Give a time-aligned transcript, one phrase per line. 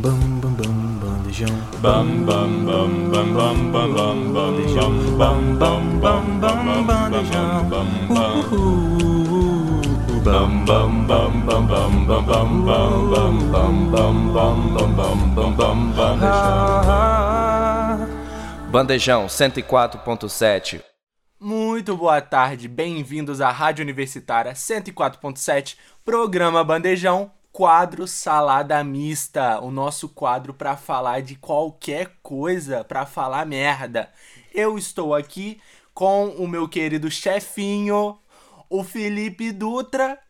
[0.00, 1.56] Bam bam bam bam bandejão.
[1.82, 4.92] Bam bam bam bam bam bam bam bandejão.
[5.18, 7.68] Bam bam bam bam bandejão.
[7.68, 7.88] Bam
[10.64, 16.78] bam bam bam bam bam bam bam bam bam bam bam bam bam bam bandejão.
[18.70, 20.80] Bandejão 104.7.
[21.40, 30.08] Muito boa tarde, bem-vindos à Rádio Universitária 104.7, programa Bandejão, quadro Salada Mista, o nosso
[30.08, 34.08] quadro para falar de qualquer coisa, para falar merda.
[34.54, 35.60] Eu estou aqui
[35.92, 38.16] com o meu querido chefinho,
[38.70, 40.20] o Felipe Dutra.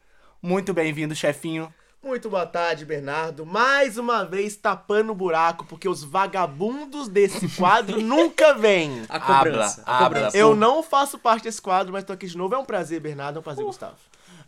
[0.41, 1.71] Muito bem-vindo, chefinho.
[2.03, 3.45] Muito boa tarde, Bernardo.
[3.45, 9.05] Mais uma vez tapando o buraco, porque os vagabundos desse quadro nunca vêm.
[9.07, 9.83] A cobrança.
[9.85, 10.31] A.
[10.33, 12.55] Eu não faço parte desse quadro, mas tô aqui de novo.
[12.55, 13.37] É um prazer, Bernardo.
[13.37, 13.97] É um prazer, Gustavo.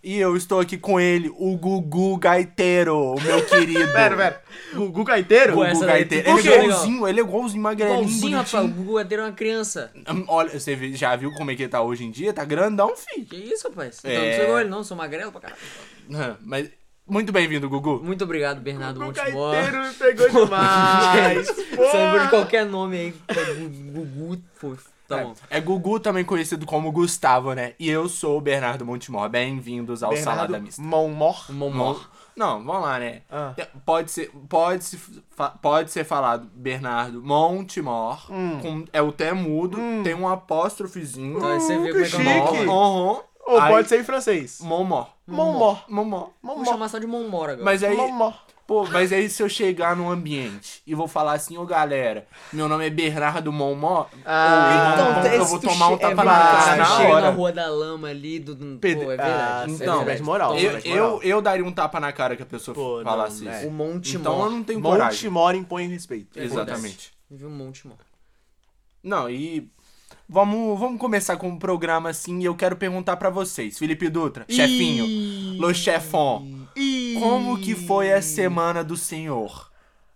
[0.02, 3.92] E eu estou aqui com ele, o Gugu Gaiteiro, o meu querido.
[3.92, 4.42] Pera, pera.
[4.74, 5.52] Gugu Gaiteiro?
[5.52, 6.24] Gugu essa daí Gaiteiro.
[6.24, 8.64] tu Ele é igualzinho, ele é igualzinho, magrelinho, Igualzinho, rapaz.
[8.64, 8.68] O.
[8.68, 9.92] Google Gaiteiro é uma criança.
[10.08, 12.32] Hum, Olha, você já viu como é que ele tá hoje em dia?
[12.32, 13.26] Tá grandão, filho.
[13.26, 13.98] Que isso, rapaz?
[14.02, 14.30] Então, É.
[14.30, 14.84] não sou igual ele, não.
[14.84, 16.36] Sou magrelo pra caralho.
[16.40, 16.70] Mas,
[17.06, 18.00] muito bem-vindo, Gugu.
[18.02, 19.52] Muito obrigado, Bernardo Gugu Montemor.
[19.52, 21.46] Gaiteiro me pegou demais.
[21.46, 22.28] Você lembrou de Porra.
[22.30, 23.14] qualquer nome aí.
[23.54, 24.42] Gu- Gugu.
[24.60, 24.76] Pô,
[25.10, 25.34] tá bom.
[25.50, 27.74] É, é Gugu, também conhecido como Gustavo, né?
[27.78, 29.28] E eu sou o Bernardo Montemor.
[29.28, 30.82] Bem-vindos ao Salada Bernardo Mista.
[30.82, 31.46] Monmor.
[31.50, 31.96] Um Momó.
[32.36, 33.22] Não, vamos lá, né?
[33.30, 33.54] Ah.
[33.84, 34.98] Pode ser, pode, se,
[35.60, 38.26] pode ser falado Bernardo Montemor.
[38.62, 41.38] Com, é o T mudo, tem um apóstrofezinho.
[41.38, 42.68] Então aí você vê que como é que é chique.
[42.68, 43.20] Uhum.
[43.50, 44.60] Ou Aí- pode ser em francês.
[44.60, 45.06] Momó.
[45.26, 45.84] Monmor.
[45.88, 46.28] Momó.
[46.42, 47.64] Vamos chamar só de Momora agora.
[47.64, 48.34] Mas aí, Monmor.
[48.66, 52.68] pô, mas aí se eu chegar num ambiente e vou falar assim, ô galera, meu
[52.68, 56.76] nome é Bernardo Monmó, Ah, Então, eu vou tomar um é tapa na verdade, cara
[56.76, 57.30] na chega na hora.
[57.30, 58.54] rua da lama ali, do...
[58.54, 59.72] do- Pedro- Pô, é Ah, verdade.
[59.72, 60.06] você é Então, verdade.
[60.06, 60.56] perde moral.
[60.58, 63.64] Eu, eu, eu daria um tapa na cara que a pessoa Pô, falasse não, isso.
[63.64, 63.68] é.
[63.68, 65.30] O Monte Então eu não tenho coragem.
[65.30, 66.38] Montemor impõe respeito.
[66.38, 67.12] Exatamente.
[67.30, 67.94] Viu um Monte Mó.
[69.02, 69.70] Não, e
[70.30, 74.46] vamos, vamos começar com o programa assim e eu quero perguntar pra vocês, Felipe Dutra,
[74.48, 76.46] chefinho, Lo Chefon,
[77.18, 79.68] como que foi a semana do senhor?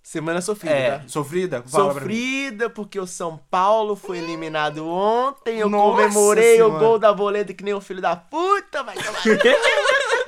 [0.06, 1.04] Semana sofrida, É, tá?
[1.08, 1.64] sofrida?
[1.66, 5.58] Sofrida porque o São Paulo foi eliminado ontem.
[5.58, 6.78] Eu Nossa comemorei o Senhora.
[6.84, 9.22] gol da boleta que nem o filho da puta, vai tomar.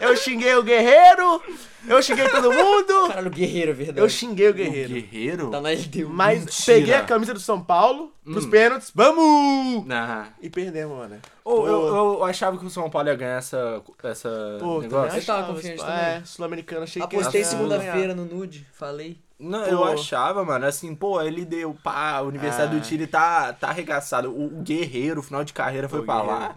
[0.07, 1.43] eu xinguei o guerreiro.
[1.89, 3.09] Eu xinguei todo mundo.
[3.09, 4.01] Caralho, guerreiro, é verdade.
[4.01, 4.89] Eu xinguei o O guerreiro.
[4.95, 5.51] guerreiro?
[5.51, 6.09] Tá na LDU.
[6.09, 6.65] Mas Mentira.
[6.79, 8.91] peguei a camisa do São Paulo pros pênaltis.
[8.93, 9.87] Vamos!
[9.87, 10.27] Nah.
[10.43, 11.17] E perdemos, mano.
[11.45, 11.87] Ô, eu,
[12.19, 15.07] eu achava que o São Paulo ia ganhar essa, essa Pô, negócio.
[15.09, 16.25] também Você tava confiante É, também?
[16.25, 18.67] sul-americano, achei que Apostei segunda-feira no nude.
[18.73, 19.19] Falei.
[19.39, 19.85] Não, eu Pô.
[19.85, 22.79] achava, mano, assim, pô, ele deu, pá, a Universidade Ah.
[22.81, 24.31] do Chile tá, tá arregaçado.
[24.31, 26.57] O, o Guerreiro, o final de carreira, foi O pra lá.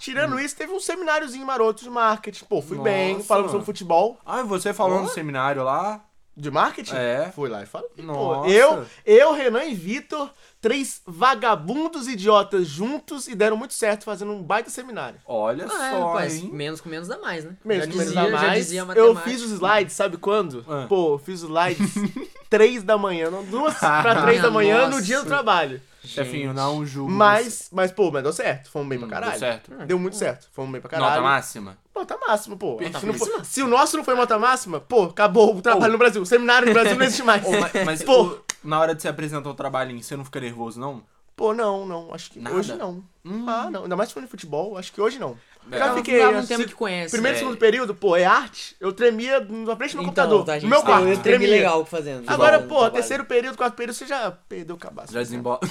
[0.00, 2.44] Tirando isso, teve um semináriozinho maroto de marketing.
[2.46, 3.60] Pô, fui bem, Nossa, falamos mano.
[3.60, 4.18] sobre futebol.
[4.26, 6.04] Ah, e você falou no seminário lá?
[6.36, 6.94] De marketing?
[6.94, 7.30] É.
[7.34, 7.90] Fui lá e falei.
[7.96, 8.48] Pô, Nossa.
[8.50, 14.42] eu, eu, Renan e Vitor, três vagabundos idiotas juntos e deram muito certo fazendo um
[14.42, 15.20] baita seminário.
[15.26, 16.36] Olha Ah, é, só, rapaz.
[16.36, 16.48] hein?
[16.50, 17.56] Menos com menos dá mais, né?
[17.62, 18.72] Mesmo já menos dizia, dá já mais.
[18.96, 20.64] eu fiz os slides, sabe quando?
[20.66, 20.86] Ah.
[20.88, 21.92] Pô, fiz os slides
[22.48, 25.02] três da manhã, não, duas pra três da manhã no Nossa.
[25.02, 25.82] dia do trabalho.
[26.04, 27.10] Chefinho, não julgo.
[27.12, 28.70] Mas, mas, pô, mas deu certo.
[28.70, 29.38] Fomos bem Hum, pra deu caralho.
[29.38, 29.70] certo.
[29.86, 30.48] Deu muito certo.
[30.52, 31.10] Fomos bem pra caralho.
[31.10, 31.78] Nota máxima?
[31.94, 32.78] Nota máxima, pô.
[32.98, 35.98] Se, não for- se o nosso não foi nota máxima, pô, acabou o trabalho no
[35.98, 36.22] Brasil.
[36.22, 37.42] O seminário no Brasil não existe mais.
[37.48, 40.80] Mas mas pô, ô, na hora de você apresentar o trabalhinho, você não fica nervoso,
[40.80, 41.02] não?
[41.36, 42.12] pô, não, não.
[42.12, 42.54] Acho que Nada?
[42.54, 43.02] hoje não.
[43.46, 43.84] Ah, não.
[43.84, 45.36] Ainda mais se for no futebol, acho que hoje não.
[45.72, 45.78] É.
[45.78, 46.22] Já fiquei.
[46.22, 47.10] não, não tem muito que conhece.
[47.12, 47.40] Primeiro e É.
[47.40, 48.74] segundo período, pô, é arte.
[48.80, 50.44] Eu tremia na frente do Então, computador.
[50.44, 51.08] tá, no meu tá, quarto.
[51.08, 51.48] Eu tremi tremia.
[51.56, 52.24] legal fazendo.
[52.28, 52.92] Agora, pô, trabalho.
[52.94, 55.12] terceiro período, quarto período, você já perdeu o cabaço.
[55.12, 55.60] Já desembola.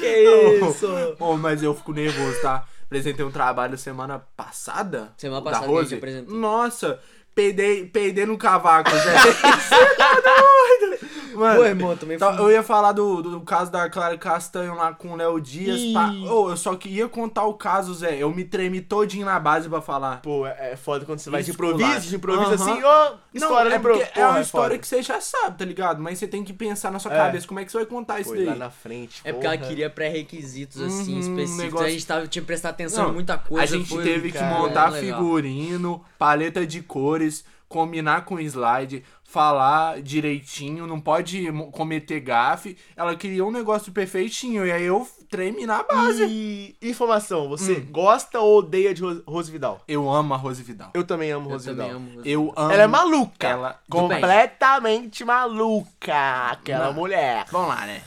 [0.00, 0.86] Que isso?
[1.18, 2.64] Ô, mas eu fico nervoso, tá?
[2.84, 5.12] Apresentei um trabalho semana passada.
[5.16, 5.90] Semana passada Rose.
[5.90, 6.34] gente apresentou.
[6.36, 7.00] Nossa,
[7.34, 8.96] peidei, peidei no cavaco, Zé.
[9.58, 10.98] Você tá doido?
[11.36, 14.92] Mano, Pô, irmão, também Tá, eu ia falar do, do caso da Clara Castanho lá
[14.92, 15.80] com o Léo Dias.
[15.80, 15.92] Ih.
[15.92, 16.10] pá.
[16.30, 18.16] Ô, eu só queria contar o caso, Zé.
[18.18, 20.20] Eu me tremi todinho na base pra falar.
[20.22, 23.70] Pô, é é foda quando você vai de improviso, de improviso assim, ó, história, não,
[23.70, 23.94] né, bro?
[23.96, 24.78] é, porque é uma história foda.
[24.78, 26.02] que você já sabe, tá ligado?
[26.02, 27.16] Mas você tem que pensar na sua É.
[27.16, 28.44] cabeça como é que você vai contar isso daí.
[28.46, 31.56] lá na frente, É porque ela queria pré-requisitos, assim, Uhum, específicos.
[31.58, 33.62] negócio- A gente tava, tinha que prestar atenção Não, em muita coisa.
[33.62, 35.18] a gente foi- teve que cara, montar legal.
[35.20, 42.76] figurino, paleta de cores, combinar com slide, falar direitinho, não pode cometer gafe.
[42.96, 46.24] Ela queria um negócio perfeitinho e aí eu tremi na base.
[46.24, 47.86] E informação, você Hum.
[47.90, 49.80] gosta ou odeia de Ro- Rose Vidal?
[49.88, 50.90] Eu amo a Rose Vidal.
[50.94, 52.00] Eu também amo Eu Rose também Vidal.
[52.00, 52.20] amo.
[52.24, 52.70] Eu amo.
[52.72, 53.48] Ela é maluca.
[53.48, 56.94] Ela- completamente maluca, aquela Não.
[56.94, 57.46] mulher.
[57.50, 58.00] Vamos lá, né?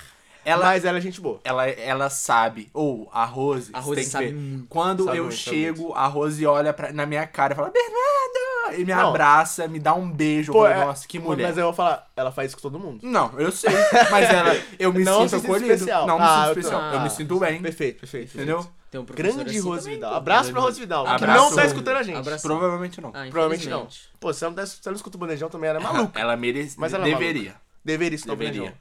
[0.49, 1.39] Ela, Mas ela é gente boa.
[1.43, 4.33] ela, ela sabe, ou a Rose, A Rose tem que sabe ver.
[4.33, 4.67] muito.
[4.67, 8.49] Quando Sabe eu muito, chego, a Rose olha pra, na minha cara e fala: Bernardo!
[8.73, 9.09] Ele me Não.
[9.09, 10.51] abraça, me dá um beijo.
[10.51, 11.47] Pô, eu falo, é- nossa, que mulher.
[11.47, 12.99] Mas eu vou falar, ela faz isso com todo mundo.
[13.01, 13.71] Não, eu sei.
[14.11, 15.73] Mas ela, eu me Não sinto acolhido.
[15.73, 16.05] especial.
[16.05, 16.81] Não me Ah, sinto eu tô- especial.
[16.93, 17.61] eu me Ah, sinto bem.
[17.63, 18.35] Perfeito, perfeito.
[18.37, 18.65] Entendeu?
[18.91, 20.13] Tem um Grande assim Rose também, Vidal.
[20.15, 21.03] Abraço pra Rose Vidal.
[21.05, 21.39] Que Abraço.
[21.49, 22.17] não tá escutando a gente.
[22.17, 22.43] Abraço.
[22.47, 23.09] Provavelmente não.
[23.09, 23.87] Ah, Provavelmente não.
[24.19, 26.19] Pô, se ela não, tá- se ela não escuta o bandejão também, ela é maluca.
[26.19, 26.79] Ela merece.
[26.79, 27.55] Mas ela é deveria.
[27.83, 28.61] Deveria escutar o Deveria.
[28.61, 28.77] bandejão.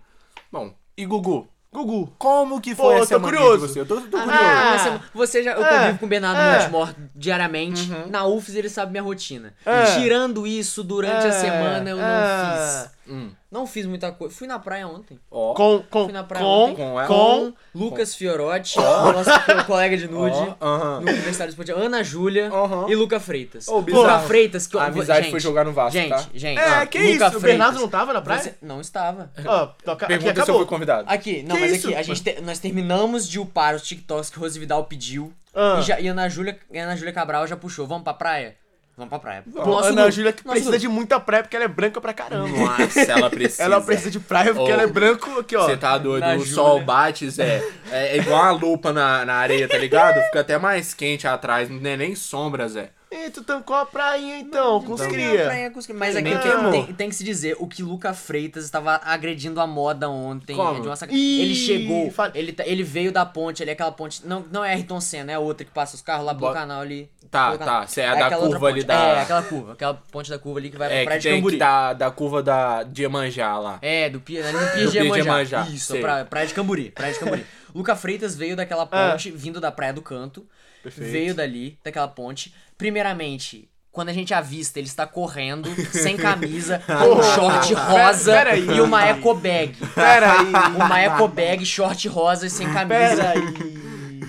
[0.53, 1.49] Bom, e Gugu?
[1.73, 2.13] Gugu.
[2.19, 3.67] Como que Pô, foi eu a tô semana curioso.
[3.67, 3.81] de você?
[3.81, 4.29] Eu tô, tô Ah, curioso.
[4.45, 4.79] Ah.
[4.79, 6.59] você, você já, eu É, convivo com o Bernardo é.
[6.61, 7.91] Montemor diariamente.
[8.09, 9.53] Na UFES ele sabe minha rotina.
[9.67, 9.97] É.
[10.01, 12.03] Tirando isso, durante a É, semana eu é.
[12.03, 12.91] não fiz.
[13.09, 13.31] Hum.
[13.51, 14.35] Não fiz muita coisa.
[14.35, 15.19] Fui na praia ontem.
[15.31, 15.55] Ó.
[15.55, 16.77] Com, com, Fui na praia com, ontem.
[16.77, 20.37] Com com, Lucas Fiorotti, nosso co- colega de nude.
[20.61, 21.01] Ó, aham.
[21.01, 21.79] No Universitário Esportivo.
[21.81, 22.87] Ana Júlia Aham.
[22.89, 23.67] e Luca Freitas.
[23.69, 24.19] Ô, Luca.
[24.21, 26.27] Freitas, que eu- A amizade gente, foi jogar no Vasco, Gente, tá?
[26.35, 26.59] gente.
[26.59, 27.25] É, ah, que Luca isso?
[27.25, 28.43] O Freitas, Bernardo não tava na praia?
[28.43, 29.31] você- não estava.
[29.47, 30.61] Ó, toca- aqui Pergunta se eu acabou.
[30.61, 31.05] fui convidado.
[31.11, 31.87] Aqui, não, Que mas isso?
[31.89, 35.33] aqui, a gente te- nós terminamos de upar os TikToks que Rose Vidal pediu.
[35.55, 35.79] Ah.
[35.79, 37.87] E, já, e Ana Júlia, e a Ana Júlia Cabral já puxou.
[37.87, 38.55] Vamos pra praia?
[38.99, 39.45] Vamos pra praia.
[39.55, 42.49] Pô, Ana Júlia que precisa de muita praia porque ela é branca pra caramba.
[42.49, 43.63] Nossa, ela precisa.
[43.63, 45.67] Ela precisa de praia porque Ô, ela é branco aqui, ó.
[45.67, 46.53] Você tá doido, Na o Júlia.
[46.55, 47.63] sol bate, Zé.
[47.93, 50.21] É, é igual uma lupa na, na areia, tá ligado?
[50.27, 52.91] Fica até mais quente atrás, não é nem sombra, Zé.
[53.11, 55.43] Ih, tu tancou a prainha então, com os cria.
[55.43, 55.99] a praia com os cria.
[55.99, 56.71] Mas aqui Nem tem, queimou.
[56.71, 60.55] tem, tem que se dizer, o que Luca Freitas estava agredindo a moda ontem.
[60.55, 60.77] Como?
[60.77, 63.71] é de uma saca- Ih, ele chegou, fa- ele, tá- ele veio da ponte ali,
[63.73, 64.27] aquela ponte.
[64.27, 66.83] Não, não é Ayrton Senna, é outra que passa os carros lá pelo Bo- canal
[66.83, 67.11] ali.
[67.31, 70.39] Tá, tá, cê é a da curva ali da- É, aquela curva, aquela ponte da
[70.39, 71.55] curva ali que vai É, pra que praia de tem Camburi.
[71.57, 73.79] que da, da curva da, de Iemanjá lá.
[73.83, 75.67] É, do Pia, ali no Do Pia de de Iemanjá.
[75.71, 77.47] Isso, pra, praia de Camburi, praia de Camburi.
[77.75, 79.11] Luca Freitas veio daquela É.
[79.11, 80.47] ponte, vindo da Praia do Canto.
[80.83, 81.11] Perfeito.
[81.11, 82.55] Veio dali, daquela ponte.
[82.77, 88.53] Primeiramente, quando a gente avista, ele está correndo, sem camisa, com um short rosa Pera
[88.53, 88.67] aí.
[88.67, 89.75] e uma eco bag.
[89.95, 90.53] Pera aí.
[90.77, 93.33] Uma eco bag, short rosa e sem camisa.
[93.33, 93.79] Pera.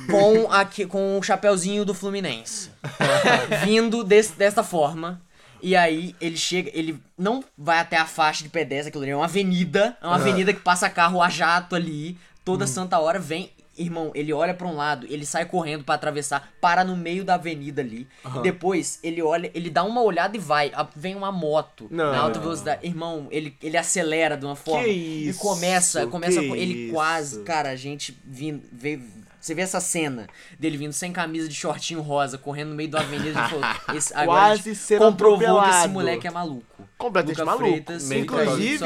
[0.09, 2.71] Com, aqui, com o chapeuzinho do Fluminense.
[3.63, 5.21] Vindo desse, desta forma.
[5.61, 9.15] E aí ele chega, ele não vai até a faixa de pedestre, aquilo ali é
[9.15, 13.51] uma avenida, é uma avenida que passa carro a jato ali, toda santa hora vem,
[13.79, 17.35] irmão, ele olha pra um lado, ele sai correndo pra atravessar, para no meio da
[17.35, 18.07] avenida ali.
[18.43, 22.11] Depois ele olha, ele dá uma olhada e vai, a- vem uma moto Não.
[22.11, 22.85] na alta velocidade.
[22.85, 26.93] Irmão, ele, ele acelera de uma forma isso, e começa, começa que ele isso.
[26.93, 29.01] quase, cara, a gente vindo, veio,
[29.39, 30.27] você vê essa cena
[30.59, 33.63] dele vindo sem camisa de shortinho rosa, correndo no meio da avenida e falou,
[33.95, 35.93] esse, Quase sendo comprovou que esse atropelado.
[35.93, 36.65] moleque é maluco.
[36.97, 37.69] Completamente Luca maluco.
[37.69, 38.85] Freitas, Inclusive,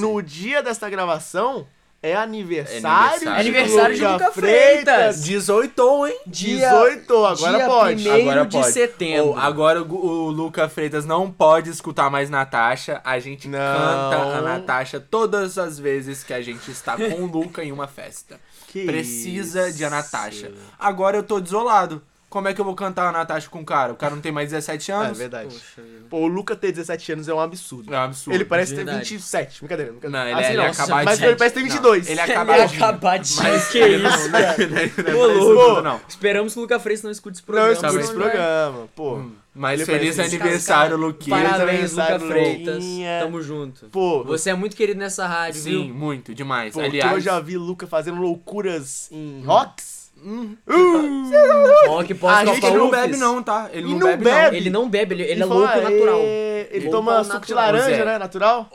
[0.00, 1.66] no dia dessa gravação,
[2.04, 2.86] é aniversário,
[3.30, 3.42] aniversário.
[3.42, 5.24] de Aniversário de Luca Freitas.
[5.24, 6.18] 18, hein?
[6.26, 8.10] 18, agora dia pode.
[8.10, 8.72] Agora de pode.
[8.72, 9.26] setembro.
[9.28, 13.00] Ou, agora o, o Luca Freitas não pode escutar mais Natasha.
[13.02, 13.58] A gente Não.
[13.58, 17.86] canta a Natasha todas as vezes que a gente está com o Luca em uma
[17.86, 18.38] festa.
[18.74, 19.96] Que Precisa de a isso.
[19.96, 20.52] Natasha.
[20.76, 22.02] Agora eu tô desolado.
[22.34, 23.92] Como é que eu vou cantar a Natasha com o cara?
[23.92, 25.16] O cara não tem mais 17 É anos?
[25.16, 25.54] verdade.
[25.54, 25.88] Poxa.
[26.10, 27.94] Pô, o Luca ter 17 anos é um absurdo.
[27.94, 28.34] É um absurdo.
[28.34, 28.98] Ele parece ter Verdade.
[29.08, 29.60] 27.
[29.60, 30.24] Brincadeira, brincadeira.
[30.24, 31.04] Não, ele, Assim ele não, é acabadinho.
[31.04, 32.04] Mas ele parece ter 22.
[32.06, 32.84] Não, ele é Ele é acabadinho.
[32.84, 34.66] acabadinho, Mas que não- isso, não é- cara.
[34.66, 35.82] não é- não é Ô, mais louco.
[35.82, 36.00] não.
[36.08, 37.68] Esperamos que o Luca Freitas não escute esse Não, programa.
[37.68, 38.88] eu escuto esse programa.
[38.96, 39.22] Pô,
[39.56, 41.36] Mas Ele feliz aniversário, Luquinha.
[41.36, 42.74] Parabéns, Luca aniversário, Freitas.
[42.74, 43.20] Luquinha.
[43.22, 43.86] Tamo junto.
[43.86, 44.24] pô.
[44.24, 45.94] Você é muito querido nessa rádio, Sim, viu?
[45.94, 46.74] muito, demais.
[46.74, 49.93] Pô, Aliás, eu já vi Luca fazendo loucuras em rocks.
[51.88, 53.68] Ó, que A pode gente ele topar não bebe não, tá?
[53.72, 54.40] Ele E não, não bebe, bebe.
[54.48, 54.54] não.
[54.54, 56.18] Ele não bebe, ele, ele é E louco natural.
[56.20, 58.04] "É, Ele Louco toma suco de natural, laranja, Zé.
[58.04, 58.18] né?
[58.18, 58.70] Natural.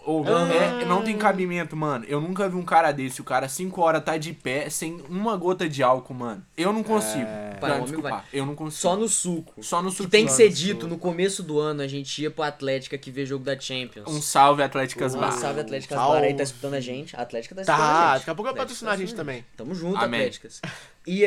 [0.82, 2.06] É, não tem cabimento, mano.
[2.08, 3.20] Eu nunca vi um cara desse.
[3.20, 6.46] O cara 5 horas tá de pé sem uma gota de álcool, mano.
[6.56, 7.26] Eu não consigo.
[7.60, 8.82] Pai, Não, desculpa, eu não consigo.
[8.82, 9.62] Só no suco.
[9.64, 10.10] Só no Que suco.
[10.10, 13.26] tem que ser dito, no começo do ano a gente ia pro Atlética que vê
[13.26, 14.06] jogo da Champions.
[14.08, 15.32] Um salve, Atléticas Um Bar.
[15.34, 16.20] salve Atléticas Salve.
[16.20, 17.16] Bar aí, tá escutando a gente.
[17.18, 18.20] A Atlética tá escutando a Tá, gente.
[18.20, 19.44] daqui a pouco vai patrocinar a gente também.
[19.58, 19.98] Tamo junto.
[19.98, 20.62] Atléticas.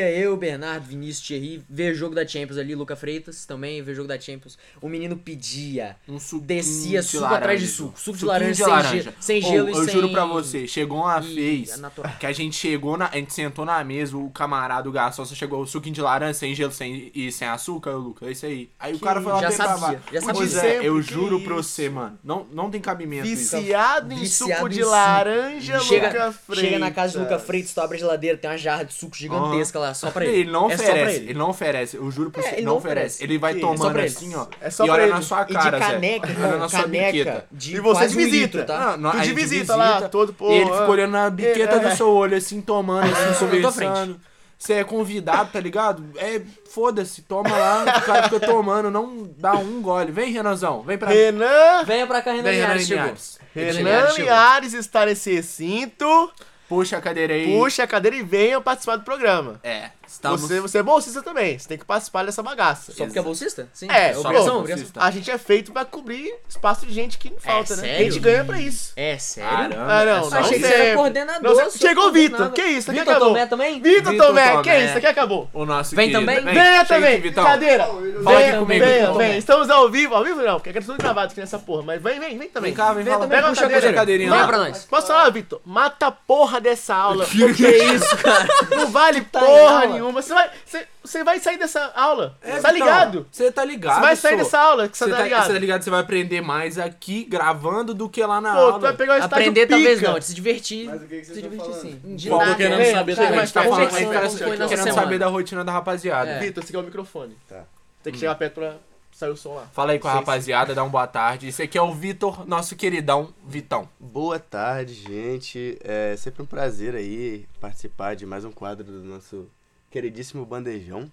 [0.03, 4.07] Ia eu, Bernardo, Vinícius, Thierry, ver jogo da Champions ali, Luca Freitas também, ver jogo
[4.07, 4.57] da Champions.
[4.81, 7.37] O menino pedia, Um descia de suco laranja.
[7.39, 7.99] atrás de suco.
[7.99, 9.01] Suco de laranja, de sem, laranja.
[9.03, 9.93] Gelo, sem gelo e eu sem...
[9.93, 12.13] juro pra você, chegou uma Ih, vez é natural.
[12.19, 13.07] que a gente chegou na.
[13.07, 16.33] A gente sentou na mesa, o camarada, o garçom, só chegou o suquinho de laranja,
[16.33, 18.69] sem gelo sem, e sem açúcar, Luca, é isso aí.
[18.79, 20.47] Aí o cara foi lá já pegar sabia, já sabia.
[20.47, 21.63] Zé, Sempre, eu que juro pra isso?
[21.69, 22.17] você, mano.
[22.23, 23.55] Não, não tem cabimento isso.
[23.57, 24.89] Viciado em Viciado suco em de suco.
[24.91, 26.65] laranja, Chega, Luca Freitas.
[26.65, 29.15] chega na casa do Luca Freitas, tu abre a geladeira, tem uma jarra de suco
[29.15, 30.39] gigantesca lá, só pra ele.
[30.41, 31.25] Ele não é oferece, ele.
[31.29, 31.33] ele.
[31.39, 33.15] não oferece, eu juro pra É, você, ele não oferece.
[33.15, 33.23] oferece.
[33.23, 34.07] Ele vai é tomando ele.
[34.07, 35.11] assim, ó, É só e olha ele.
[35.13, 35.85] na sua E de cara, Zé.
[35.85, 37.45] caneca, Olha na sua caneca biqueta.
[37.61, 38.35] E você de um visita.
[38.37, 38.97] litro, tá?
[38.97, 40.73] Não, Tu de visita lá, todo, pô, E ele ah.
[40.73, 41.79] ficou olhando na biqueta É.
[41.89, 44.19] do seu olho, assim, tomando, assim, conversando.
[44.57, 46.01] Você é convidado, tá ligado?
[46.15, 50.09] É, foda-se, toma lá, o cara fica tomando, não dá um gole.
[50.09, 53.39] Vem, Renanzão, vem pra Renan, Venha pra cá, Renan Vem, Renan Linhares.
[53.53, 56.31] Renan Linhares está nesse recinto.
[56.67, 57.57] Puxa a cadeira aí.
[57.57, 59.59] Puxa a cadeira e venha participar do programa.
[59.63, 60.41] É, estamos...
[60.41, 62.91] Você, você é bolsista também, você tem que participar dessa bagaça.
[62.91, 63.67] Só porque é bolsista?
[63.73, 63.87] Sim.
[63.89, 64.73] É, só obrigação, bolsista.
[64.73, 65.03] obrigação.
[65.03, 67.81] A gente é feito pra cobrir espaço de gente que não falta, né?
[67.81, 67.99] sério?
[67.99, 68.93] A gente ganha pra isso.
[68.95, 69.49] É, sério?
[69.49, 71.55] Ah, não, é não Achei que você era coordenador.
[71.55, 72.91] Não, Chegou o Vitor, que isso?
[72.91, 73.29] Aqui Vitor acabou.
[73.29, 73.81] Tomé também?
[73.81, 74.97] Vitor Tomé, que isso?
[74.97, 75.49] Aqui acabou.
[75.53, 76.25] O nosso Vem querido.
[76.25, 76.43] também?
[76.43, 77.43] Venha chega também, aqui, Vitão.
[77.43, 77.85] cadeira.
[78.23, 79.37] Fala aqui comigo, venha, venha.
[79.37, 82.19] Estamos ao vivo, ao vivo não, porque é tudo gravado aqui nessa porra, mas vem,
[82.19, 82.71] vem, vem também.
[82.71, 83.27] Vem cá, vem falar.
[83.27, 83.93] Pega uma cadeira.
[83.93, 84.47] cadeirinha lá.
[84.47, 84.85] pra nós.
[84.85, 85.61] Posso falar, Vitor?
[85.65, 87.25] Mata a porra dessa aula.
[87.53, 88.47] Que isso, cara?
[88.71, 90.02] Não vale tá porra aula?
[90.03, 90.21] Nenhuma.
[90.21, 92.37] Você vai, você, você vai sair dessa aula.
[92.41, 93.27] É, Você tá Vitão, ligado?
[93.31, 95.45] Você tá ligado, Você vai sair dessa aula que você Você tá tá, ligado.
[95.47, 95.81] você tá ligado?
[95.83, 98.73] Você vai aprender mais aqui gravando do que lá na Pô, aula.
[98.73, 99.75] tu vai pegar o estágio Aprender pica.
[99.75, 100.87] talvez não, de se divertir.
[100.89, 102.15] Mas o que, que Se vocês divertir sim.
[102.15, 102.51] De Qual nada.
[102.51, 103.39] tô querendo Vem, saber também.
[103.39, 105.19] A gente tá falando, querendo nossa saber semana.
[105.19, 106.29] da rotina da rapaziada.
[106.29, 106.39] É.
[106.39, 107.37] Vitor, você quer o microfone.
[107.47, 107.63] Tá.
[108.03, 108.75] Tem que chegar perto pra
[109.13, 109.67] sair o som lá.
[109.71, 111.47] Fala aí com a rapaziada, dá uma boa tarde.
[111.47, 113.87] Esse aqui é o Vitor, nosso queridão Vitão.
[113.99, 115.77] Boa tarde, gente.
[115.83, 119.47] É sempre um prazer aí participar de mais um quadro do nosso
[119.93, 121.09] queridíssimo Bandejão.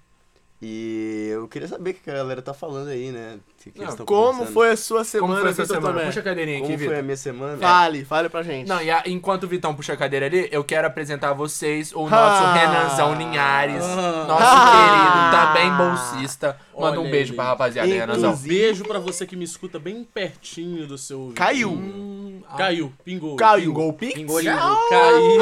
[0.62, 3.38] E eu queria saber o que a galera tá falando aí, né?
[3.62, 4.52] Que Não, Como conversando.
[4.52, 5.94] foi a sua Como semana, foi essa Vitor semana?
[5.94, 6.06] Tomé?
[6.06, 7.04] Puxa a cadeirinha aqui, Como foi a Vitor.
[7.04, 7.56] minha semana?
[7.58, 8.68] Fale, fale pra gente.
[8.68, 11.94] Não, e a- enquanto o Vitão puxa a cadeira ali, eu quero apresentar a vocês
[11.94, 12.10] o Ah.
[12.10, 15.30] nosso Renanzão Linhares, nosso Ah.
[15.30, 16.58] querido, também bolsista.
[16.78, 18.32] Manda um Olha beijo pra rapaziada aí, Renanzão.
[18.34, 21.36] Um beijo pra você que me escuta bem pertinho do seu ouvido.
[21.38, 21.70] Caiu.
[21.70, 23.34] Hum, ah, Caiu, pingou.
[23.36, 23.70] Caiu.
[23.70, 24.12] Pingou o Pix?
[24.12, 24.58] Pingou já.
[24.90, 25.40] Caiu.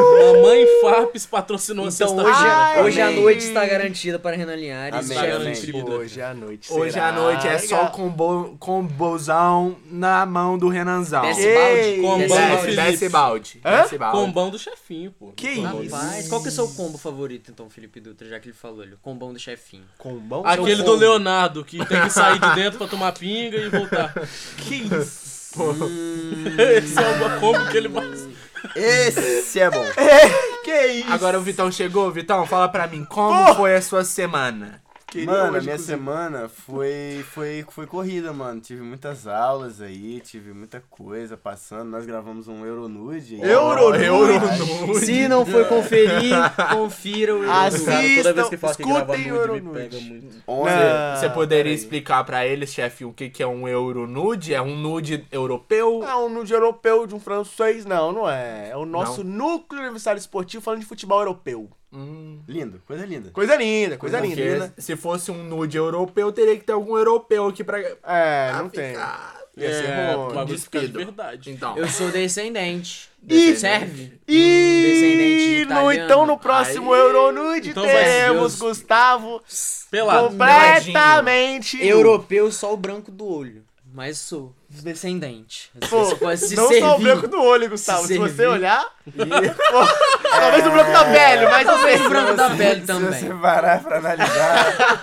[0.00, 3.20] Mamãe Farpes patrocinou a Então sexta hoje, Ai, hoje a amém.
[3.22, 5.10] noite está garantida para Renan Linhares.
[5.10, 5.52] Amém, amém.
[5.54, 5.90] querida.
[5.90, 6.72] Hoje à noite.
[6.72, 11.22] Hoje será à noite é só combo, combozão na mão do Renanzão.
[11.22, 12.00] Desce balde.
[12.00, 13.60] Combão Desce balde.
[13.62, 13.98] Desce.
[13.98, 15.32] Combão do chefinho, pô.
[15.32, 15.82] Que Combão.
[15.82, 15.94] isso?
[15.94, 18.82] Rapaz, qual que é o seu combo favorito, então, Felipe Dutra, já que ele falou
[18.82, 18.94] ali?
[18.94, 19.84] O combão do chefinho.
[19.98, 20.42] Combão?
[20.44, 21.00] Aquele do.
[21.00, 24.12] Leonardo, que tem que sair de dentro pra tomar pinga e voltar.
[24.58, 25.29] Que isso?
[26.76, 28.28] Esse é o combo que ele mais...
[28.76, 29.84] Esse é bom.
[30.62, 31.12] Que isso?
[31.12, 32.10] Agora o Vitão chegou.
[32.10, 34.82] Vitão, fala pra mim, como foi a sua semana?
[35.10, 35.78] Queria Mano, a minha inclusive.
[35.82, 38.60] semana foi, foi, foi corrida, mano.
[38.60, 41.90] Tive muitas aulas aí, tive muita coisa passando.
[41.90, 43.34] Nós gravamos um Euronude.
[43.42, 43.50] aí.
[43.50, 44.04] Euronude.
[44.04, 45.04] Euronude.
[45.04, 46.32] Se não for conferir,
[46.72, 49.78] confira o Assista, Cara, toda vez que fala que grava escutem nude, me Euronude.
[49.80, 50.42] pega muito.
[50.46, 51.16] Ontem- Não.
[51.20, 54.54] Você poderia explicar pra eles, chefe, o que, que é um Euronude?
[54.54, 56.04] É um nude europeu?
[56.04, 58.70] É um nude europeu de um francês, não, não é.
[58.70, 61.68] É o nosso núcleo universitário esportivo falando de futebol europeu.
[61.92, 63.30] Hum, Lindo, coisa linda.
[63.30, 64.72] Coisa linda, coisa porque linda.
[64.78, 67.80] se fosse um nude europeu, teria que ter algum europeu aqui pra...
[67.80, 68.94] É, não tem.
[68.96, 71.50] Ah, Ia ser É, bagulho fica de verdade.
[71.50, 73.10] Então, Eu sou descendente.
[73.28, 74.20] Ih, Serve?
[74.26, 78.58] E Descendente de no, então no próximo Aí- Euronude Então ser teremos.
[78.58, 79.42] Gustavo
[79.90, 80.28] Pelado.
[80.28, 81.84] completamente.
[81.84, 83.64] Europeu, só o branco do olho.
[83.92, 85.70] Mas sou descendente.
[85.90, 86.80] Pô, Você pode se não servir.
[86.80, 88.02] só o branco do olho, Gustavo.
[88.06, 88.84] Se, Se você olhar.
[89.04, 89.10] Pô,
[90.30, 93.20] talvez o branco da pele, mas Talvez assim, o branco da pele Se também.
[93.20, 95.00] você parar pra analisar.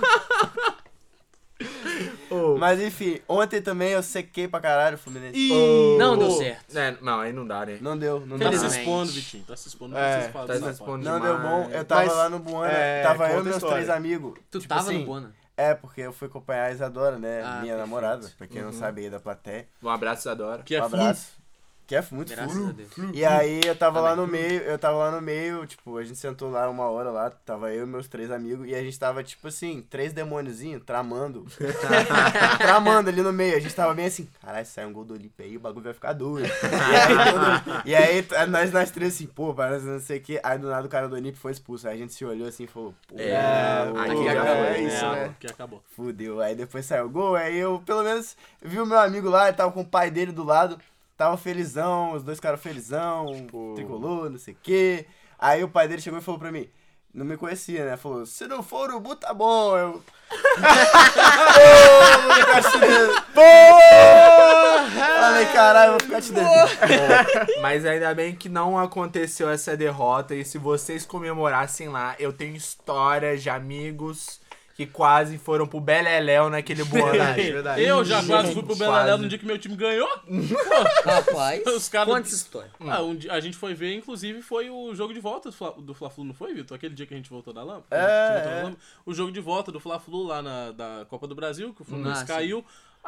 [2.59, 5.35] Mas enfim, ontem também eu sequei pra caralho o Fluminense.
[5.37, 6.23] Ih, Não pô.
[6.27, 6.77] deu certo.
[6.77, 7.77] é, não, aí não dá, né?
[7.81, 8.53] Não deu, não Tá deu.
[8.53, 8.79] se Felizmente.
[8.81, 9.43] expondo, Vitinho.
[9.47, 9.91] Tá se expondo.
[9.93, 11.03] Não É, tá se expondo.
[11.05, 11.69] Não deu bom.
[11.71, 13.77] Eu tava Mas, lá no Buana, é, tava eu e meus história.
[13.77, 14.33] três amigos.
[14.51, 15.33] Tu Tipo tava assim, no Bona?
[15.57, 17.41] É, porque eu fui acompanhar a Isadora, né?
[17.41, 17.77] Ah, minha perfeito.
[17.79, 19.67] namorada, pra quem não sabe aí da plateia.
[19.81, 20.61] Um abraço, Adora.
[20.61, 21.36] Que é um abraço.
[21.87, 22.67] Que é muito Graças furo.
[22.69, 22.89] a Deus.
[23.13, 26.19] E aí eu tava lá no meio, eu tava lá no meio, tipo, a gente
[26.19, 29.23] sentou lá uma hora lá, tava eu e meus três amigos, e a gente tava,
[29.23, 31.45] tipo assim, três demôniozinhos tramando.
[32.57, 33.55] tramando ali no meio.
[33.55, 35.85] A gente tava bem assim, caralho, se sair um gol do Olímpia aí, o bagulho
[35.85, 36.45] vai ficar doido.
[36.47, 40.21] e aí, todo- e aí, t- nós, nós três assim, pô, parece não sei o
[40.21, 40.39] que.
[40.43, 41.87] Aí do nada o cara do Olímpio foi expulso.
[41.87, 44.83] Aí a gente se olhou assim e falou, pô, É, pô, aqui Pô, é foi,
[44.83, 45.35] isso, É, né?
[45.39, 45.81] Que acabou.
[45.95, 46.41] Fudeu.
[46.41, 49.57] Aí depois saiu o gol, aí eu, pelo menos, vi o meu amigo lá, ele
[49.57, 50.77] tava com o pai dele do lado,
[51.17, 53.25] tava felizão, os dois caras felizão,
[53.75, 55.07] tricolor, não sei o quê.
[55.39, 56.69] Aí o pai dele chegou e falou pra mim,
[57.13, 57.97] não me conhecia, né?
[57.97, 59.75] Falou, se não for o urubu, tá bom.
[59.75, 59.89] Eu.
[59.89, 60.01] Ô,
[62.21, 63.13] vou ficar te devendo.
[65.19, 67.61] Falei, caralho, vou ficar te devendo.
[67.61, 70.35] Mas ainda bem que não aconteceu essa derrota.
[70.35, 74.39] E se vocês comemorassem lá, eu tenho histórias de amigos
[74.77, 76.83] que quase foram pro Beleléu naquele.
[76.85, 77.81] Verdade, verdade.
[77.83, 78.75] Eu já quase fui pro.
[78.75, 80.07] Beleléu no dia que meu time ganhou.
[81.03, 82.69] Rapaz, Os caras- conta essa história.
[82.81, 85.73] Ah, um dia- a gente foi ver, inclusive, foi o jogo de volta do Fla-
[85.77, 86.75] do Fla-Flu, não foi, Vitor?
[86.75, 87.83] Aquele dia que a gente voltou da Lama?
[87.89, 87.97] É,
[88.67, 88.73] é.
[89.05, 92.21] O jogo de volta do Fla-Flu lá na da Copa do Brasil, que o Fluminense
[92.21, 92.33] Ah, sim.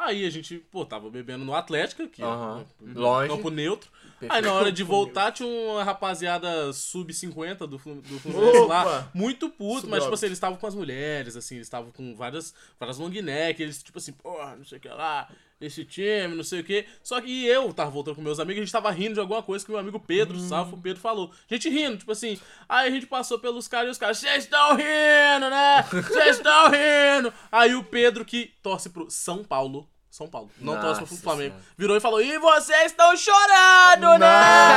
[0.02, 2.64] Aí a gente, pô, tava bebendo no Atlético, que Aham.
[2.80, 3.28] é um Longe.
[3.28, 3.90] campo neutro.
[4.28, 9.86] Aí na hora de voltar tinha uma rapaziada sub-50 do, do Fluminense lá, muito puto,
[9.88, 13.10] mas tipo assim, eles estavam com as mulheres, assim, eles estavam com várias, várias long
[13.10, 15.28] neck, eles tipo assim, porra, não sei o que lá.
[15.60, 16.86] Esse time, não sei o quê.
[17.02, 19.64] Só que eu tava voltando com meus amigos, a gente tava rindo de alguma coisa
[19.64, 20.48] que meu amigo Pedro, Hum.
[20.48, 21.30] Salvo Pedro, falou.
[21.50, 22.38] A gente rindo, tipo assim.
[22.68, 25.82] Aí a gente passou pelos caras e os caras, vocês estão rindo, né?
[25.92, 27.32] Vocês estão rindo.
[27.52, 29.88] Aí o Pedro, que torce pro São Paulo.
[30.10, 31.50] São Paulo, não Nossa torce pro Flamengo.
[31.54, 31.64] Senhora.
[31.78, 34.26] Virou e falou: E vocês estão chorando, né?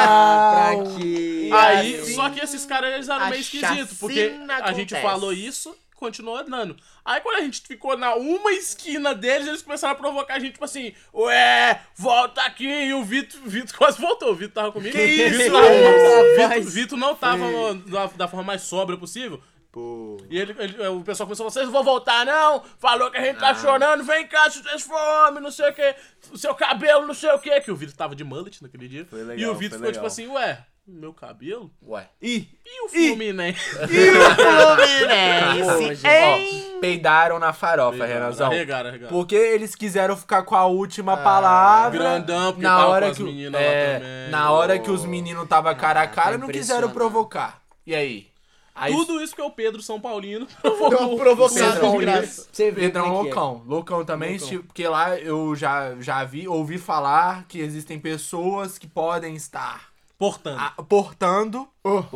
[0.05, 1.49] Pra quê?
[1.51, 5.01] Aí, assim, só que esses caras eles eram meio esquisitos, porque chacina a gente acontece.
[5.01, 6.75] falou isso continuou andando.
[7.05, 10.53] Aí quando a gente ficou na uma esquina deles, eles começaram a provocar a gente,
[10.53, 14.95] tipo assim, ué, volta aqui, e o Vitor, Vitor quase voltou, o Vitor tava comigo.
[14.95, 16.65] Que isso, Vitor, rapaz?
[16.65, 17.45] Vitor, Vitor não tava
[17.87, 19.41] da, da forma mais sóbria possível.
[19.71, 20.17] Pô.
[20.29, 22.63] E ele, ele- o pessoal começou a falar, vocês não vão voltar não?
[22.77, 25.95] Falou que a gente tá chorando, vem cá se vocês fome, não sei o que,
[26.31, 27.59] o seu cabelo, não sei o que.
[27.61, 29.05] Que o Vitor tava de mullet naquele dia.
[29.09, 30.41] Foi legal, e o Vitor foi ficou tipo legal.
[30.45, 31.71] assim, ué, meu cabelo?
[31.87, 32.09] Ué.
[32.21, 33.59] Ih, E o Fluminense?
[33.89, 36.73] e o Fluminense, hein?
[36.75, 38.47] Ó, peidaram na farofa, Renanzão.
[38.47, 39.13] Arregaram, arregaram.
[39.13, 41.97] Porque eles quiseram ficar com a última palavra.
[41.97, 44.29] grandão, porque na tava hora que meninas lá é, também.
[44.29, 47.61] Na hora que os meninos tava cara a cara, tá não quiseram provocar.
[47.85, 48.27] E aí?
[48.75, 51.49] Aí Tudo isso porque o Pedro São Paulino provocou.
[51.49, 52.47] de graça.
[52.51, 53.33] Você vê Pedrão como é que é.
[53.35, 53.63] loucão.
[53.67, 58.87] Loucão também, tipo, porque lá eu já, já vi, ouvi falar que existem pessoas que
[58.87, 59.92] podem estar
[60.23, 60.57] Portando.
[60.59, 61.67] ah, portando.
[61.83, 62.09] Portanto,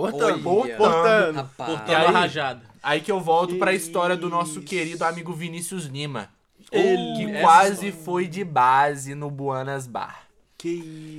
[0.44, 0.78] portando.
[0.78, 1.36] Portando.
[1.40, 1.70] Rapaz.
[1.72, 2.06] Portando aí?
[2.06, 2.62] a rajada.
[2.82, 6.30] Aí que eu volto pra Que história do nosso querido amigo Vinícius Lima.
[6.72, 8.06] Ele- que quase história.
[8.06, 10.24] foi de base no Buanas Bar.
[10.58, 10.70] Que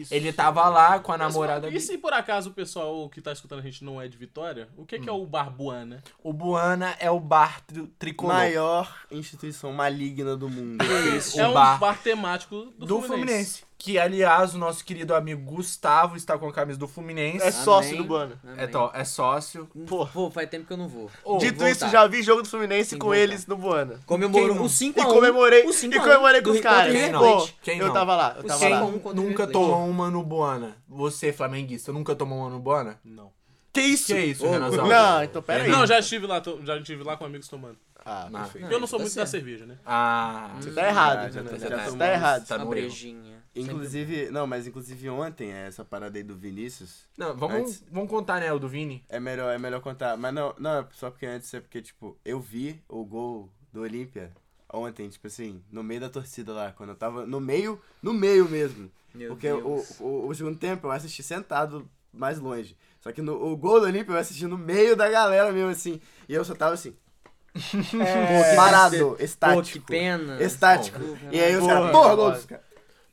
[0.00, 0.12] isso.
[0.14, 3.32] Ele tava lá com a Mas, namorada E se por acaso o pessoal que tá
[3.32, 5.22] escutando a gente não é de Vitória, o que, que é Hum.
[5.22, 6.02] o Barbuana?
[6.24, 8.34] O Buana é o bar tri- tricolor.
[8.34, 10.82] maior instituição maligna do mundo.
[10.82, 13.62] O é um bar bar, temático do, do Fluminense.
[13.80, 17.46] Que, aliás, o nosso querido amigo Gustavo está com a camisa do Fluminense.
[17.46, 18.02] É sócio Amém.
[18.02, 18.36] do Buana.
[18.56, 19.68] É, to- é sócio.
[19.86, 20.04] Pô.
[20.04, 21.08] Pô, faz tempo que eu não vou.
[21.24, 21.70] Ô, Dito voltar.
[21.70, 24.00] isso, já vi jogo do Fluminense com que eles no Buana.
[24.04, 24.64] Comemorou Quem não?
[24.64, 26.92] o 5 E a 1 comemorei, o 5 e a 1 comemorei com os caras.
[26.92, 27.20] River não?
[27.20, 28.80] Pô, Quem eu tava lá, eu tava quem lá.
[29.14, 30.76] Nunca tomou uma no Buana.
[30.88, 32.98] Você, flamenguista, nunca tomou uma no Buana?
[33.04, 33.30] Não.
[33.72, 34.06] Que isso?
[34.12, 34.44] Que isso?
[34.44, 35.70] Não, então pera aí.
[35.70, 37.76] Não, já estive lá, tô- já estive lá com amigos tomando.
[38.04, 38.40] Ah, Não.
[38.40, 38.62] perfeito.
[38.62, 39.76] Porque eu não sou tá muito da cerveja, né?
[39.86, 41.50] Ah, Você tá errado, já né?
[41.50, 42.00] tá- Você tá, tomamos.
[42.00, 42.46] errado.
[42.46, 43.37] tá no brejinha.
[43.60, 48.40] Inclusive, não, mas inclusive ontem, essa parada aí do Vinícius, Não, vamos, Antes- vamos contar,
[48.40, 49.04] né, o do Vini.
[49.08, 50.16] é melhor, é melhor contar.
[50.16, 53.80] Mas não, não, é só porque antes é porque, tipo, eu vi o gol do
[53.82, 54.30] Olímpia
[54.72, 58.48] ontem, tipo assim, no meio da torcida lá, quando eu tava no meio, no meio
[58.48, 58.90] mesmo.
[59.14, 59.96] Meu porque o, Deus.
[60.00, 62.76] o, o segundo tempo eu assisti sentado mais longe.
[63.00, 66.00] Só que no, o gol do Olímpia eu assisti no meio da galera mesmo, assim.
[66.28, 66.94] E eu só tava assim,
[68.04, 69.86] É, parado, Pô, que estático.
[69.86, 70.42] pena.
[70.42, 70.98] Estático.
[71.32, 72.64] E aí os caras, porra, gol dos caras.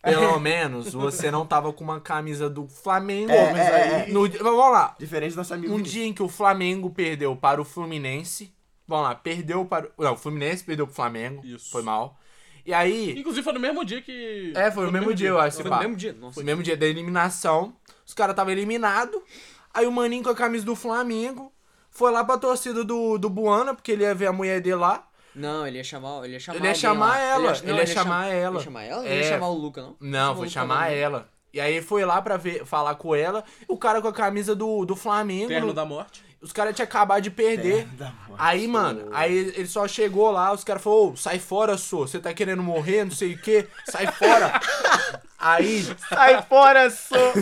[0.06, 3.32] Pelo menos você não tava com uma camisa do Flamengo.
[3.32, 4.14] É, mas é, aí- é.
[4.14, 4.96] no dia- vamos lá.
[5.00, 5.94] Diferente do nosso amigo Um Vinícius.
[5.94, 8.54] dia em que o Flamengo perdeu para o Fluminense.
[8.88, 9.90] Vamos lá, perdeu para.
[9.98, 11.46] o- Não, o Fluminense perdeu pro Flamengo.
[11.46, 11.72] Isso.
[11.72, 12.20] Foi mal.
[12.66, 13.18] E aí.
[13.20, 14.54] Inclusive foi no mesmo dia que.
[14.56, 15.62] É, foi no mesmo dia, eu acho.
[15.62, 16.14] Foi no mesmo dia.
[16.14, 16.34] Nossa.
[16.36, 17.76] Foi no mesmo dia da eliminação.
[18.06, 19.20] Os caras estavam eliminados.
[19.74, 21.52] Aí o maninho com a camisa do Flamengo
[21.90, 25.08] foi lá pra torcida do, do Buana, porque ele ia ver a mulher dele lá.
[25.36, 28.24] Não, ele ia chamar, ele ia chamar Ele ia chamar ela, não, ele ia chamar
[28.24, 28.48] cham- ela.
[28.48, 29.06] Ele ia chamar ela?
[29.06, 29.96] Ele ia chamar o Luca, não?
[30.00, 31.30] Não, foi chamar ela.
[31.54, 33.44] E aí foi lá pra ver, falar com ela.
[33.68, 35.48] O cara com a camisa do, do Flamengo.
[35.48, 36.24] Terno da morte.
[36.42, 37.88] Os caras tinham acabado de perder.
[38.38, 42.20] Aí, mano, aí ele só chegou lá, os caras falaram, ô, sai fora, sô, você
[42.20, 44.60] tá querendo morrer, não sei o quê, sai fora.
[45.40, 47.34] aí, Sai fora, sou.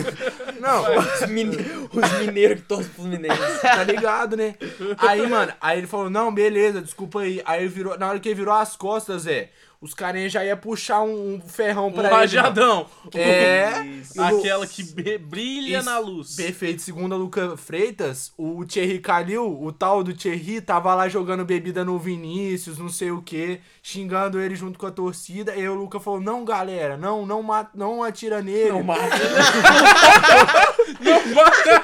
[0.60, 1.56] não, Os, mine...
[1.92, 3.60] Os mineiros que torcem pro Fluminense.
[3.60, 4.54] tá ligado, né?
[4.98, 7.42] Aí, mano, aí ele falou, não, beleza, desculpa aí.
[7.44, 10.56] Aí ele virou, na hora que ele virou as costas, Zé, os carinhas já iam
[10.56, 12.10] puxar um, um ferrão Um pra ele.
[12.10, 12.20] mano.
[12.20, 12.86] rajadão.
[13.14, 13.72] É.
[14.18, 14.82] Aquela que
[15.18, 16.36] brilha Isso, na luz.
[16.36, 16.82] Perfeito.
[16.82, 21.84] Segundo a Luca Freitas, o Thierry Calil, o tal do Thierry, tava lá jogando bebida
[21.84, 25.54] no Vinícius, não sei o que, xingando ele junto com a torcida.
[25.54, 28.70] E aí o Luca falou: Não, galera, não, não, mata, não atira nele.
[28.70, 29.04] Não mata.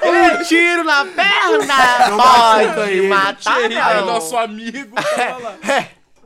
[0.03, 2.09] Um tiro na perna!
[2.09, 3.07] Não Pode ele.
[3.07, 4.05] matar, Thierry, que é não.
[4.07, 5.57] nosso amigo, tava lá.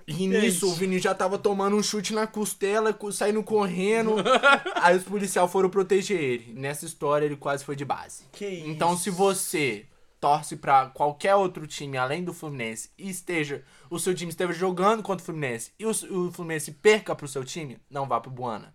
[0.08, 4.16] E nisso, o Vini já tava tomando um chute na costela, co- saindo correndo.
[4.76, 6.54] aí os policiais foram proteger ele.
[6.54, 8.24] Nessa história, ele quase foi de base.
[8.32, 8.68] Que isso.
[8.70, 9.86] Então, se você
[10.22, 15.04] torce pra qualquer outro time além do Fluminense e esteja o seu time esteja jogando
[15.04, 18.74] contra o Fluminense e o, o Fluminense perca pro seu time, não vá pro Buana.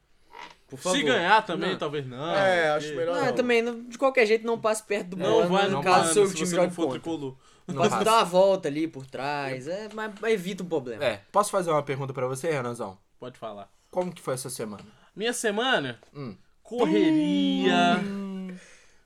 [0.68, 0.96] Por favor.
[0.98, 1.78] Se ganhar também, Não.
[1.78, 2.30] talvez não.
[2.30, 3.32] É, acho melhor Não, não.
[3.34, 6.12] também, não- de qualquer jeito, não passe perto do Não Buana, vai no caso Buana
[6.12, 7.36] seu se time você joga não for tricolor.
[7.74, 11.04] Pode dar uma volta ali por trás, é, mas evita o problema.
[11.04, 12.96] É, posso fazer uma pergunta pra você, Renanzão?
[13.18, 13.70] Pode falar.
[13.90, 14.84] Como que foi essa semana?
[15.16, 16.36] Minha semana, Hum.
[16.62, 18.00] correria,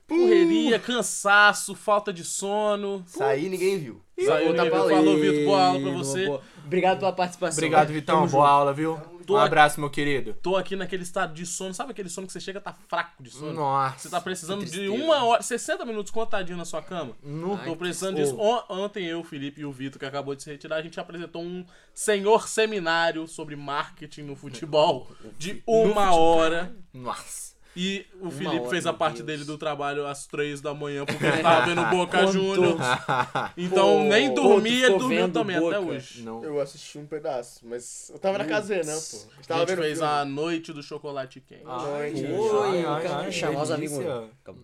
[0.07, 3.03] Correria, cansaço, falta de sono.
[3.07, 4.01] Saí ninguém viu.
[4.23, 4.69] Saiu, Voltar né?
[4.69, 6.25] pra Falou, Vitor, boa aula pra você.
[6.27, 6.41] boa.
[6.63, 7.57] Obrigado pela participação.
[7.57, 8.27] Obrigado, Vitão.
[8.27, 8.99] Boa aula, viu?
[9.25, 10.33] Tô Um aqui- abraço, meu querido.
[10.41, 11.73] Tô aqui naquele estado de sono.
[11.73, 13.53] Sabe aquele sono que você chega e tá fraco de sono?
[13.53, 13.97] Nossa.
[13.99, 17.15] Você tá precisando de uma hora, 60 minutos contadinho na sua cama?
[17.23, 17.57] No...
[17.57, 18.37] Tô precisando disso.
[18.39, 21.41] On- Ontem eu, Felipe e o Vitor, que acabou de se retirar, a gente apresentou
[21.41, 25.07] um senhor seminário sobre marketing no futebol
[25.39, 26.75] de uma hora.
[26.93, 27.54] Nossa.
[27.77, 29.25] E o Uma Felipe hora, fez a parte Deus.
[29.27, 32.25] dele do trabalho às três da manhã, porque ele tava vendo Boca.
[32.31, 32.79] Juniors.
[33.57, 35.79] Então Pô, nem dormia, ele dormiu também até Boca?
[35.81, 36.21] hoje.
[36.23, 36.43] Não.
[36.43, 38.97] Eu assisti um pedaço, mas eu tava na casa dele, né, pô?
[38.97, 38.99] A
[39.41, 40.13] gente A gente vendo fez filme.
[40.13, 41.63] a noite do chocolate quente.
[41.65, 42.25] Noite.
[42.25, 43.97] Oi, Ai, ai, cara, ai, chamar os amigos.
[43.99, 44.63] Acabou.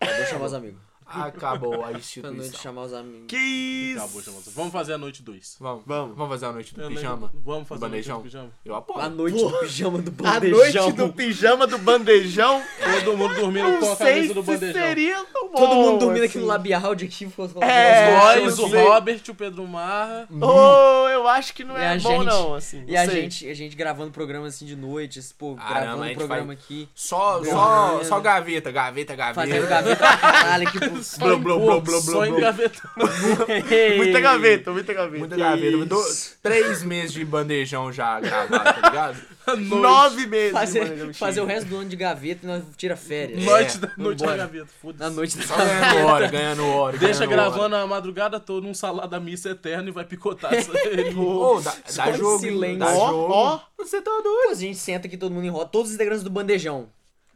[0.00, 0.80] Acabou chamar os amigos.
[1.12, 2.60] Acabou a Pra noite instituição.
[2.60, 3.26] chamar os amigos.
[3.28, 3.98] Que isso?
[3.98, 4.42] Acabou, chamando.
[4.54, 5.56] Vamos fazer a noite 2.
[5.60, 6.16] Vamos, Vamos.
[6.16, 7.32] vamos fazer a noite do pijama?
[7.44, 8.22] Vamos fazer a noite do bandejão?
[8.22, 8.50] pijama.
[8.64, 9.10] Eu A apoio.
[9.10, 10.82] noite do pijama do A bandejão.
[10.84, 12.62] noite do pijama do bandejão.
[13.04, 14.82] Todo mundo dormindo com a camisa do bandejão.
[14.82, 15.54] seria tão bom.
[15.54, 16.40] Todo mundo dormindo aqui assim.
[16.40, 17.26] no labial de aqui.
[17.28, 18.68] ficou- É, Nós, eu o.
[18.68, 20.26] Robert, o Pedro Marra.
[20.30, 20.36] Oh,
[21.32, 22.84] acho que não E é a bom, gente- não, assim.
[22.86, 23.22] E não a sei.
[23.22, 26.46] gente, a gente gravando programa assim de noite, esse, pô, Caramba, a gravando gente programa
[26.54, 29.34] faz- aqui, Só, só, só gaveta, gaveta, gaveta.
[29.40, 32.80] fazendo gaveta pra caralho aqui pro Blá, blá, blá, blá, Só.
[33.96, 35.18] Muita gaveta, muita gaveta.
[35.18, 35.96] Muita gaveta.
[36.42, 39.31] Três meses de bandejão já gravado, tá ligado?
[39.58, 40.52] Nove meses.
[40.52, 43.44] fazer, fazer o resto do ano de gaveta e nós tira férias.
[43.44, 44.66] Noite, É, da, noite da gaveta.
[44.80, 45.02] Foda-se.
[45.02, 46.98] Na noite da Só ganhando hora, ganhando hora.
[46.98, 47.50] Deixa ganhando hora.
[47.50, 50.52] gravando a madrugada toda um salada missa eterno e vai picotar.
[51.16, 52.78] Ô, dá, Só dá em jogo, silêncio.
[52.78, 53.32] dá Ó, jogo.
[53.32, 53.60] ó.
[53.78, 54.46] Você tá doido.
[54.46, 55.66] Pô, a gente senta aqui, todo mundo enrola.
[55.66, 56.88] Todos os integrantes do bandejão.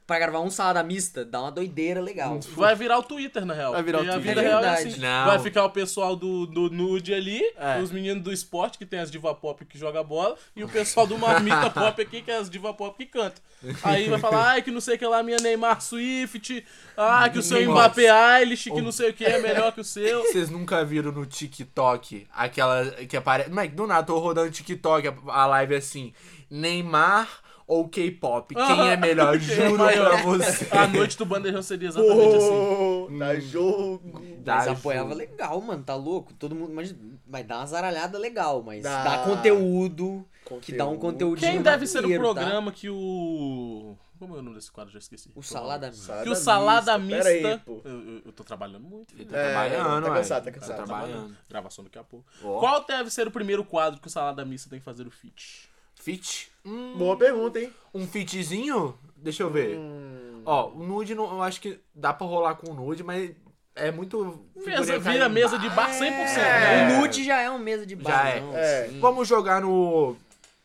[0.07, 2.39] Pra gravar um salada mista, dá uma doideira legal.
[2.55, 3.73] Vai virar o Twitter, na real.
[3.73, 4.35] Vai virar o Porque a Twitter.
[4.37, 4.89] vida É real é verdade.
[4.91, 5.01] assim.
[5.01, 5.27] Não.
[5.27, 7.81] Vai ficar o pessoal do, do nude ali, É.
[7.83, 11.09] os meninos do esporte, que tem as diva pop que joga bola, e o pessoal
[11.09, 13.43] do marmita pop aqui, que é as diva pop que canta.
[13.83, 16.65] Aí vai falar, ai, que não sei o que lá, minha Neymar Swift,
[16.97, 17.73] ah, que o seu Nossa.
[17.73, 20.23] Mbappé Eilish, que não sei o que é melhor que o seu.
[20.31, 23.51] Vocês nunca viram no TikTok aquela que aparece.
[23.51, 26.13] Mas do nada, tô rodando TikTok, a- a live assim.
[26.49, 27.29] Neymar
[27.67, 28.55] ou K-pop?
[28.55, 29.35] Quem é melhor?
[29.37, 30.69] É Juro pra você.
[30.71, 32.49] A noite do bandejão seria exatamente assim.
[32.49, 34.23] Pô, dá jogo.
[34.39, 35.19] Dá Mas apoiava jogo.
[35.21, 36.33] legal, mano, tá louco?
[36.35, 36.95] Todo mundo, mas
[37.27, 39.03] vai dar uma zaralhada legal, mas Dá.
[39.03, 40.25] dá, conteúdo,
[40.63, 41.41] que dá um Conteúdo.
[41.41, 42.17] Quem deve ser o tá?
[42.17, 43.97] programa que o.
[44.19, 44.91] Como é o nome desse quadro?
[44.93, 45.31] Já esqueci.
[45.35, 46.23] O salada mista.
[46.23, 47.25] Que o salada mista.
[47.25, 47.83] Pera aí, pô.
[47.85, 49.15] eu, eu- eu tô trabalhando muito.
[49.15, 50.69] Ele tá É, trabalhando, tá cansado, tá cansado.
[50.71, 51.37] Tá trabalhando.
[51.51, 52.25] Gravação daqui a pouco.
[52.43, 52.59] Ó.
[52.59, 55.69] Qual deve ser o primeiro quadro que o salada mista tem que fazer o feat?
[56.07, 56.53] Fit?
[56.65, 57.73] Hum, Boa pergunta, hein?
[57.93, 58.97] um fitzinho?
[59.17, 59.77] Deixa eu ver.
[59.77, 60.41] Hum.
[60.45, 63.33] Ó, o nude não, eu acho que dá pra rolar com o nude, mas
[63.75, 64.39] é muito.
[64.65, 66.03] Mesa, vira mesa de bar 100%.
[66.05, 66.87] É.
[66.87, 66.97] Né?
[66.97, 68.41] O nude já é uma mesa de Já é.
[68.41, 68.87] bar, É.
[69.01, 70.17] Vamos jogar no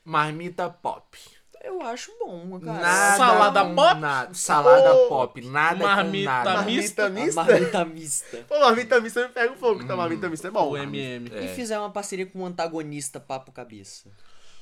[0.06, 1.18] Marmita Pop.
[1.64, 2.80] Eu acho bom, cara.
[2.80, 4.00] Nada Salada pop?
[4.00, 4.34] Nada.
[4.36, 5.08] Salada Oh.
[5.08, 5.42] pop.
[5.42, 6.62] Nada Marmita com nada.
[6.64, 7.10] mista.
[7.10, 7.44] Marmita mista?
[7.44, 8.46] marmita mista.
[8.48, 9.96] Pô, marmita mista me pega um pouco, tá?
[9.96, 10.70] Marmita mista é bom.
[10.70, 11.32] O MM.
[11.34, 11.46] É.
[11.46, 14.10] E fizer uma parceria com um antagonista papo cabeça.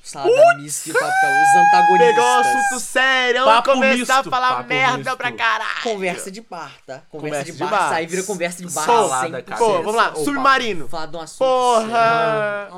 [0.02, 1.50] Salada mista e papo cabeça.
[1.50, 2.14] Os antagonistas.
[2.14, 5.16] Pegou um assunto sério, Papo começar misto, a falar papo merda misto.
[5.16, 5.82] pra caralho.
[5.82, 7.02] Conversa de bar, tá?
[7.10, 7.70] Conversa, Conversa de de bar.
[7.70, 7.84] bar.
[7.86, 8.84] Isso aí vira conversa de bar.
[8.86, 9.58] Salada, cara.
[9.58, 10.88] Pô, vamos lá, submarino.
[10.88, 12.68] falar de um assunto Porra!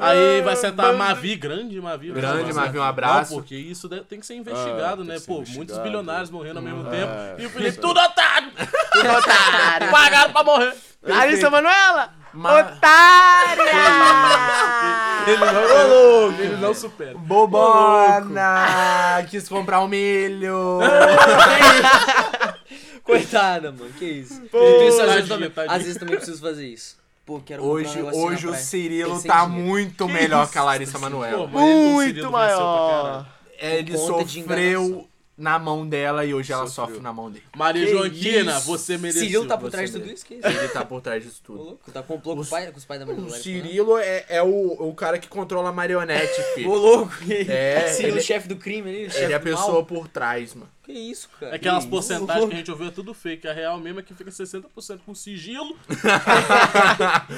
[0.00, 2.10] Aí vai sentar a banda- Mavi, grande Mavi.
[2.10, 2.52] vai Grande.
[2.52, 3.32] Mavi, um abraço.
[3.32, 5.18] Não, porque isso deve- tem que ser investigado, Ah, né?
[5.18, 5.56] ser Pô, investigado.
[5.56, 7.40] muitos bilionários morrendo ao mesmo É, tempo.
[7.42, 8.50] E o Felipe, tudo otário!
[8.92, 9.88] Tudo otário.
[9.92, 10.74] Pagaram pra morrer!
[11.02, 12.12] Larissa Manoela!
[12.34, 13.62] Ma- Otária!
[15.24, 17.16] Ele não, ele não supera.
[17.16, 19.24] Bobona!
[19.30, 20.80] Quis comprar um milho!
[23.04, 23.90] Coitada, mano.
[23.98, 24.40] Que isso?
[24.50, 25.76] Pô, isso às, vezes tadinha, também, tadinha.
[25.76, 26.96] às vezes também preciso fazer isso.
[27.24, 28.54] Pô, quero comprar um Hoje, hoje o.
[28.54, 29.64] Cirilo tá dinheiro.
[29.64, 31.46] muito melhor que a Larissa Manoela.
[31.46, 33.26] mas Muito maior.
[33.60, 33.62] caralho.
[33.78, 35.08] Ele sofreu.
[35.36, 36.86] Na mão dela e hoje ela Sofreu.
[36.86, 37.44] sofre na mão dele.
[37.56, 38.66] Maria Que Joaquina, isso?
[38.66, 39.22] você mereceu.
[39.22, 40.24] Cirilo tá por trás de tudo isso?
[40.26, 40.46] Que isso?
[40.46, 41.62] Ele tá por trás disso tudo.
[41.62, 44.42] louco, tá com, o pai, com os pais da Maria O Dolores, Cirilo é, é
[44.42, 46.44] o, o cara que controla a marionete, né?
[46.44, 46.70] Ô, filho.
[46.74, 47.12] louco.
[47.48, 48.98] É, Cirilo, ele- chefe do crime ali.
[49.02, 49.84] Ele chefe é a pessoa mal.
[49.86, 50.68] por trás, mano.
[50.84, 51.54] Que isso, cara?
[51.56, 52.48] Aquelas Que porcentagens isso?
[52.48, 53.48] que a gente ouviu é tudo fake.
[53.48, 55.76] A real mesmo é que fica 60% com sigilo,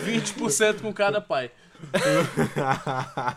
[0.05, 1.51] 20% com cada pai.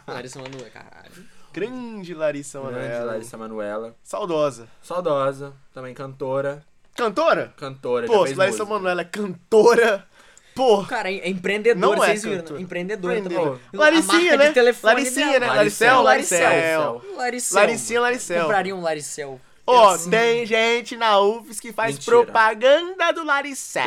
[0.07, 1.36] Larissa Manoela, caralho.
[1.59, 3.05] Grande Larissa Grande Manoela.
[3.05, 3.95] Larissa Manoela.
[4.03, 4.67] Saudosa.
[4.79, 6.63] Saudosa, também cantora.
[6.95, 7.51] Cantora?
[7.57, 8.63] Cantora, Pô, Larissa.
[8.63, 10.05] Manoela é cantora.
[10.53, 12.37] Pô, Cara, é é empreendedora, Não é vocês viram?
[12.37, 12.61] cantora.
[12.61, 13.59] Empreendedora Empreendedora.
[13.71, 13.79] também.
[13.79, 14.53] Laricinha, né?
[14.83, 15.39] Laricinha, dela.
[15.39, 15.57] né?
[15.57, 16.43] Laricel, Laricel, Laricel.
[16.43, 17.15] Laricel.
[17.17, 17.59] Laricel.
[17.61, 18.41] Laricinha, Laricel.
[18.41, 19.41] Compraria um Laricel.
[19.69, 20.09] Ó, Assim.
[20.09, 22.15] tem gente na UFS que faz Mentira.
[22.23, 23.83] propaganda do Tem Laricel.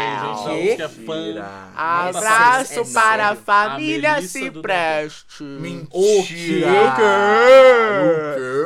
[0.47, 0.77] gente Quê?
[0.77, 1.43] que é fã.
[1.75, 3.43] Abraço É para a sério.
[3.43, 5.43] família A se preste.
[5.43, 5.89] Mentira.
[5.99, 6.65] O quê?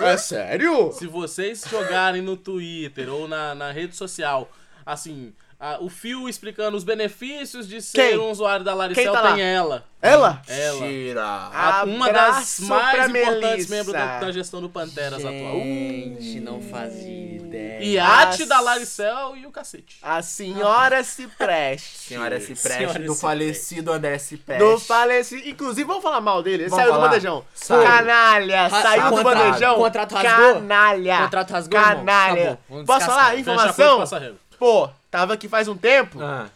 [0.05, 0.93] É sério?
[0.93, 4.51] Se vocês jogarem no Twitter ou na, na rede social,
[4.85, 5.33] assim,
[5.65, 8.19] a- o fio explicando os benefícios de ser Quem?
[8.19, 9.35] um usuário da Quem Laricel tá lá?
[9.35, 9.85] tem ela.
[10.03, 10.43] Ela?
[10.47, 10.87] Ela.
[10.87, 11.25] Tira.
[11.25, 12.27] A- uma das
[12.61, 13.75] Abraço mais importantes Melissa.
[13.75, 15.55] membros da, da gestão do Panteras atual.
[15.61, 17.83] Gente, não fazia ideia.
[17.83, 19.97] Iate As- da Laricel e o cacete.
[20.03, 21.97] A senhora se preste.
[22.05, 24.61] Senhora se preste Senhora do se falecido André se preste.
[24.63, 25.49] Do falecido.
[25.49, 26.65] Inclusive, vamos falar mal dele.
[26.65, 27.07] Ele Vamos saiu falar?
[27.07, 27.45] do bandejão.
[27.55, 27.83] Saiu.
[27.83, 28.67] Canalha.
[28.69, 29.75] Ra- saiu do contrato- bandejão.
[29.77, 30.55] contrato rasgou?
[30.55, 31.19] Canalha.
[31.23, 31.95] Contrato rasgou, irmão?
[32.05, 32.33] Canalha.
[32.43, 32.59] Acabou.
[32.69, 33.09] Vamos Posso descascar.
[33.25, 33.31] falar?
[33.31, 33.99] Fecha Informação?
[34.01, 34.37] passa régua.
[34.59, 36.19] Pô, tava aqui faz um tempo.
[36.21, 36.47] Ah,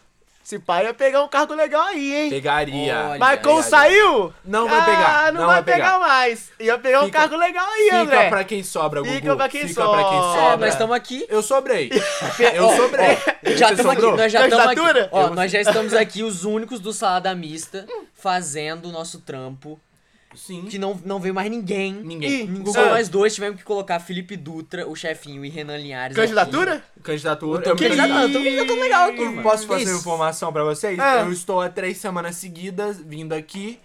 [0.43, 2.29] Esse pai ia pegar um cargo legal aí, hein?
[2.29, 2.97] pegaria.
[3.11, 3.19] Olha.
[3.19, 3.69] Mas como Pegaria.
[3.69, 4.33] saiu?
[4.43, 5.99] Não vai pegar, Ah, não, não vai, vai pegar pegar.
[5.99, 6.49] mais.
[6.59, 8.29] Ia pegar um Fica- cargo legal aí, Fica André.
[8.29, 9.13] pra quem sobra, Gugu.
[9.13, 10.39] Fica pra quem Fica pra quem sobra.
[10.39, 10.57] É, sobra.
[10.57, 11.25] nós estamos aqui.
[11.29, 11.89] Eu sobrei.
[12.53, 13.17] Eu sobrei.
[13.45, 15.09] ó, já Você estamos aqui, nós já estamos aqui.
[15.11, 19.79] Ó, nós já estamos aqui os únicos do Salada Mista fazendo o nosso trampo.
[20.39, 20.63] Sim.
[20.63, 21.93] Que não, não veio mais ninguém.
[21.93, 22.47] Ninguém.
[22.47, 22.63] Ninguém.
[22.69, 22.71] Ah.
[22.73, 26.15] Só nós dois tivemos que colocar Felipe Dutra, o chefinho, e Renan Linhares.
[26.15, 26.75] Candidatura?
[26.75, 27.03] aqui.
[27.03, 27.59] Candidatura.
[27.59, 29.91] Eu tô candidato, eu tô candidato legal aqui, Eu posso fazer isso?
[29.91, 30.97] uma informação pra vocês?
[30.97, 31.23] Ah.
[31.25, 33.79] Eu estou há três semanas seguidas vindo aqui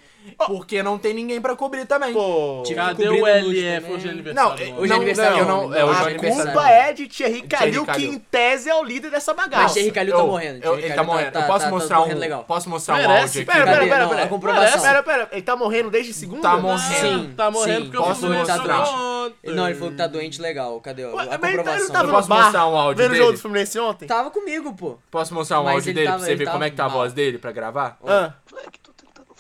[0.47, 2.13] porque não tem ninguém pra cobrir também.
[2.13, 2.63] Pô.
[2.65, 3.97] Tive- Cadê o Lute LF também.
[3.97, 4.63] hoje é Não, aniversário?
[4.65, 5.39] é- do Hoje é não, aniversário.
[5.39, 6.53] eu não- é, hoje é A aniversário.
[6.53, 9.63] culpa é de Thierry Calil, que em tese é o líder dessa bagaça.
[9.65, 10.65] Mas Thierry Calil tá Eu- morrendo.
[10.65, 11.33] eu- ele tá morrendo.
[11.33, 12.01] tá- eu posso tá- tá mostrar um.
[12.03, 12.45] morrendo legal.
[12.45, 13.21] Posso mostrar um Merece.
[13.21, 13.45] áudio aqui?
[13.53, 14.27] Pera, pera, pera, Não, pera.
[14.29, 14.83] comprovação.
[14.83, 15.29] Pera, pera.
[15.33, 16.43] Ele tá morrendo desde segunda?
[16.43, 16.83] Tá morrendo.
[17.23, 17.83] Sim, Tá morrendo sim.
[17.85, 18.77] porque eu Posso fui tá mostrar?
[18.85, 19.15] doente.
[19.15, 19.55] ontem.
[19.55, 20.81] Não, ele falou que tá doente legal.
[20.81, 21.05] Cadê?
[21.05, 22.03] a mas ele comprovação.
[22.05, 24.07] Eu posso mostrar um áudio vendo o jogo do Fluminense ontem?
[24.07, 24.99] Tava comigo, pô.
[25.11, 27.13] Posso mostrar um áudio ele dele pra você ver como é que tá a voz
[27.13, 27.99] dele pra gravar?
[28.07, 28.33] Ah.
[28.51, 28.93] Moleque, tô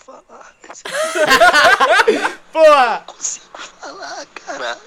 [0.04, 0.82] falar, mas
[2.52, 3.04] Porra!
[3.80, 4.78] falar, caralho.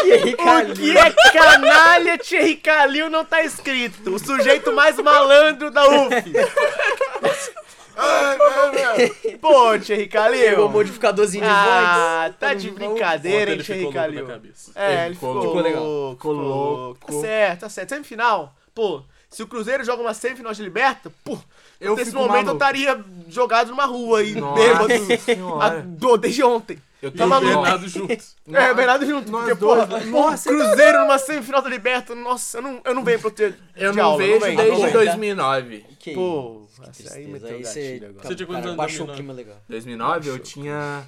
[0.00, 0.74] Thierry O Calil.
[0.76, 4.14] que é canalha Thierry Calil não tá escrito.
[4.14, 6.12] O sujeito mais malandro da UF.
[9.40, 10.68] Pô, Thierry Pegou o Calil.
[10.68, 11.58] modificadorzinho de voz.
[11.60, 14.26] Ah, tá de brincadeira, hein, Thierry Calil.
[14.74, 15.82] É, Ele ficou ficou, legal.
[15.84, 16.16] louco.
[16.16, 17.06] Ficou louco.
[17.06, 17.88] Tá certo, tá certo.
[17.90, 21.38] Semifinal, pô, se o Cruzeiro joga uma semifinal de liberta, pô,
[21.80, 22.52] Eu nesse momento eu maluco.
[22.54, 26.18] estaria jogado numa rua aí, bêbado.
[26.20, 26.78] desde ontem.
[27.00, 27.52] Eu E tô o maluco.
[27.52, 28.36] Bernardo juntos.
[28.52, 29.28] É, Bernardo junto.
[29.30, 33.02] nós Porque, dois, porra, nossa, Cruzeiro numa semifinal da Liberta, nossa, eu não, eu não
[33.02, 34.92] venho pro ter Eu de não aula, vejo desde não venho.
[34.92, 35.84] 2009.
[35.98, 38.28] Que Pô, que aí meteu Aí o você, gatilho agora.
[38.28, 39.56] Você tinha cara, quantos anos, baixou o clima legal.
[39.68, 41.04] 2009 eu tinha.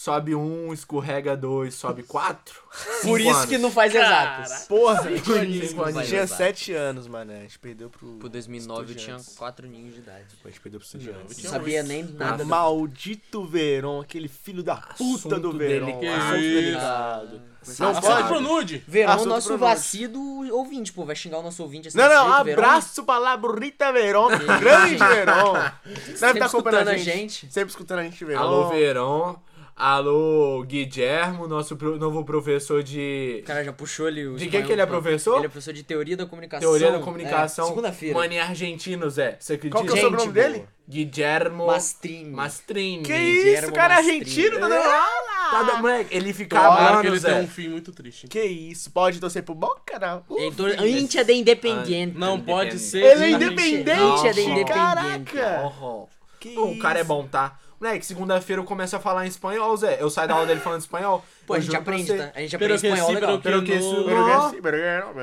[0.00, 2.62] Sobe um, escorrega dois, sobe quatro.
[3.02, 3.46] Por isso anos.
[3.46, 4.64] que não faz exatas.
[4.68, 6.30] Porra, Por isso não tinha exatas.
[6.30, 7.32] sete anos, mano.
[7.32, 8.06] A gente perdeu pro.
[8.12, 9.16] Por 2009 eu tinha.
[9.36, 10.26] 4 ninhos de idade.
[10.44, 11.42] A gente perdeu pro Estudiantes.
[11.42, 12.44] Não sabia nem nada.
[12.44, 15.98] Maldito Verón, aquele filho da puta Assunto do Verón.
[15.98, 17.42] delicado.
[17.80, 18.28] Não pode?
[18.28, 18.84] pro nude.
[18.86, 20.20] Verão, Assunto nosso pro vacido
[20.54, 21.04] ouvinte, pô.
[21.04, 21.98] Vai xingar o nosso ouvinte assim.
[21.98, 24.28] Não, não, abraço pra lá, burrita Verón,
[24.60, 25.54] grande Verón.
[25.84, 27.04] Deve Sempre estar acompanhando escutando a gente.
[27.18, 27.52] gente.
[27.52, 28.40] Sempre escutando a gente, Verón.
[28.40, 29.48] Alô, Verão.
[29.80, 33.38] Alô, Guilhermo, nosso pro- novo professor de.
[33.44, 34.34] O cara já puxou ali o.
[34.34, 35.36] De que que ele é professor?
[35.36, 36.68] Ele é professor de teoria da comunicação.
[36.68, 37.68] Teoria da É, comunicação.
[37.68, 38.18] Segunda-feira.
[38.18, 39.36] Mano, é argentino, Zé.
[39.38, 39.76] Você acredita?
[39.80, 40.64] Qual que é o sobrenome dele?
[40.88, 42.28] Guilhermo Mastrini.
[42.28, 43.02] Mastrini.
[43.04, 44.18] Que Guilhermo isso, cara é Mastrini.
[44.20, 45.06] argentino, tá dando Tá
[45.52, 45.64] aula.
[45.72, 47.34] da- moleque, ele fica Tomara que ele Zé.
[47.34, 48.26] tem um fim muito triste.
[48.26, 50.24] Que isso, pode torcer pro Boca, não?
[50.40, 52.18] Então, Íntia de Independiente.
[52.18, 52.78] Não pode Independente.
[52.90, 53.04] ser.
[53.04, 53.74] Ele é independente.
[53.80, 54.72] independente, Íntia de Independiente.
[54.72, 55.62] caraca.
[55.80, 56.06] Uhum.
[56.40, 57.58] Que Pô, o cara é bom, tá?
[57.80, 59.98] Moleque, segunda-feira eu começo a falar em espanhol, Zé.
[60.00, 61.24] Eu saio da aula dele falando espanhol.
[61.46, 62.32] Pô, a gente aprende, tá?
[62.34, 63.38] A gente aprende espanhol legal.
[63.40, 64.04] pero Pero que isso-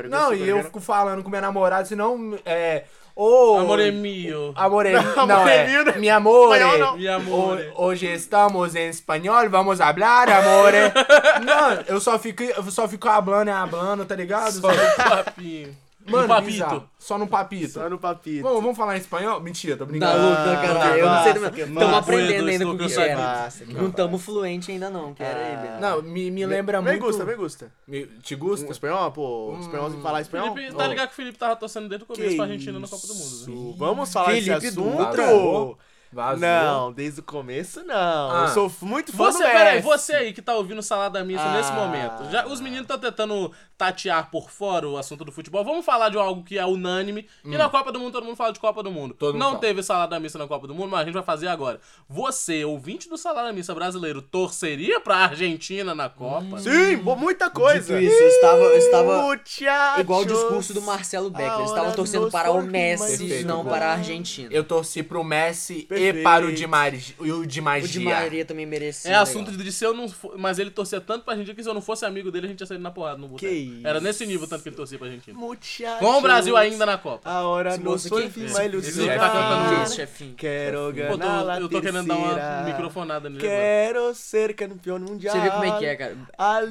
[0.09, 0.33] Não.
[0.33, 2.83] e eu fico falando com minha namorada, senão é.
[3.17, 4.51] Ô, Amor é mio.
[4.57, 4.91] Amore,
[5.27, 5.67] Não, é é.
[5.67, 5.95] mio, não.
[5.99, 6.53] Mi amore.
[6.61, 6.97] Espanhol não.
[6.97, 7.71] Mi amore.
[7.73, 10.77] Ho- Hoje estamos em espanhol, vamos hablar, amore.
[11.45, 14.51] não, eu só fico, eu só fico hablando e hablando, tá ligado?
[14.59, 15.75] Só no papinho.
[16.11, 16.51] Mano, no papito.
[16.51, 16.89] bizarro.
[16.99, 17.71] Só no papito.
[17.73, 18.43] Só no papito.
[18.43, 19.39] Vamos, vamos falar em espanhol?
[19.41, 20.21] Mentira, tô Tá brincando.
[20.21, 20.97] louco, né, cara?
[20.97, 21.33] Eu não sei.
[21.33, 21.97] massa, que Estamos massa.
[21.97, 22.75] aprendendo ainda com o.
[23.17, 25.79] Massa, que Não estamos fluente ainda não, que era ele.
[25.81, 27.03] Não, me, me lembra Me muito...
[27.05, 27.71] gusta, me gusta.
[27.87, 28.67] Me- Te gusta?
[28.67, 30.53] Um espanhol, pô, um espanhol sem falar espanhol.
[30.53, 33.07] Felipe, tá ligado que o Felipe tava torcendo desde o começo pra Argentina na Copa
[33.07, 33.69] do Mundo.
[33.71, 33.75] né?
[33.77, 35.77] Vamos falar desse Felipe assunto?
[36.15, 36.39] Vazou.
[36.39, 38.31] Não, desde o começo não.
[38.31, 38.45] Ah.
[38.47, 39.85] Eu sou muito fã Você, do peraí, Messi.
[39.87, 41.57] você aí que tá ouvindo Salada Mista Ah.
[41.57, 42.31] nesse momento.
[42.31, 45.63] Já, os meninos estão tentando tatear por fora o assunto do futebol.
[45.65, 47.27] Vamos falar de algo que é unânime.
[47.43, 49.11] E na Copa do Mundo todo mundo fala de Copa do Mundo.
[49.11, 49.17] Hum.
[49.19, 49.59] Todo mundo Não fala.
[49.59, 51.81] teve Salada Mista na Copa do Mundo, mas a gente vai fazer agora.
[52.09, 56.59] Você, ouvinte do Salada Mista brasileiro, torceria pra Argentina na Copa?
[56.59, 57.99] Sim, pô, muita coisa.
[57.99, 59.99] Dito isso, eu estava, eu estava Muchachos.
[59.99, 61.59] igual o discurso do Marcelo Beckler.
[61.59, 62.61] Eles estavam torcendo para o.
[62.65, 63.47] Messi, Perfeito.
[63.47, 64.49] não para a Argentina.
[64.51, 66.04] Eu torci pro Messi Perfeito.
[66.09, 69.09] E para o de, Mari, o de O de Maria também merecia.
[69.09, 69.23] É legal.
[69.23, 70.05] assunto de se eu não.
[70.37, 72.59] Mas ele torcia tanto pra Argentina que se eu não fosse amigo dele, a gente
[72.59, 73.51] ia sair na porrada no boteco.
[73.51, 73.87] isso.
[73.87, 75.37] Era nesse nível tanto que ele torcia pra Argentina.
[75.37, 77.29] Muchachos, Com o Brasil ainda na Copa.
[77.29, 79.19] A hora não foi mais ilusionar.
[79.19, 80.33] tá cantando Que isso, chefinho?
[80.35, 83.59] Quero Pô, tô- ganhar eu tô querendo dar uma microfonada nele agora.
[83.61, 85.35] Quero ser campeão mundial.
[85.35, 86.15] Você vê como é que é, cara.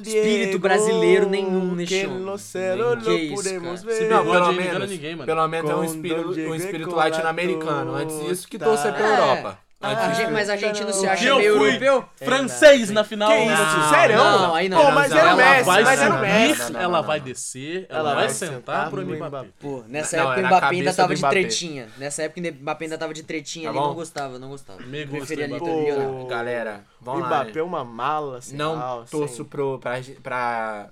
[0.03, 2.37] Espírito brasileiro nenhum neste homem.
[2.37, 3.77] céu Que não isso, cara.
[3.77, 4.05] Se.
[4.05, 5.25] Não, pelo menos, ninguém, mano.
[5.25, 7.95] pelo menos é um espírito, um espírito latino-americano.
[7.95, 8.65] Antes disso que tá.
[8.65, 9.17] torcer pra É.
[9.31, 9.59] Europa.
[9.81, 11.67] Antes Ah, gente, mas a Argentina se Que acha eu meio fui.
[11.67, 12.05] europeu?
[12.15, 13.29] Francês na final.
[13.29, 13.77] Que isso?
[13.77, 14.15] Não, Sério?
[14.17, 14.83] não, aí não.
[14.83, 16.61] Pô, mas era o ela Messi, vai mas era o Messi.
[16.63, 19.47] não, não, ela não, vai descer, ela, Ela vai vai sentar pro Mbappé.
[19.59, 21.87] Pô, nessa Não, época o Mbappé ainda tava de tretinha.
[21.97, 24.81] Nessa época o Mbappé ainda tava de tretinha Tá ali, não gostava, não gostava.
[24.81, 26.25] Me Preferia do ali.
[26.29, 27.27] Galera, vamos lá.
[27.27, 27.59] Mbappé né?
[27.59, 28.55] é uma mala, assim.
[28.55, 29.79] Não torço sem- pro,
[30.23, 30.89] pra,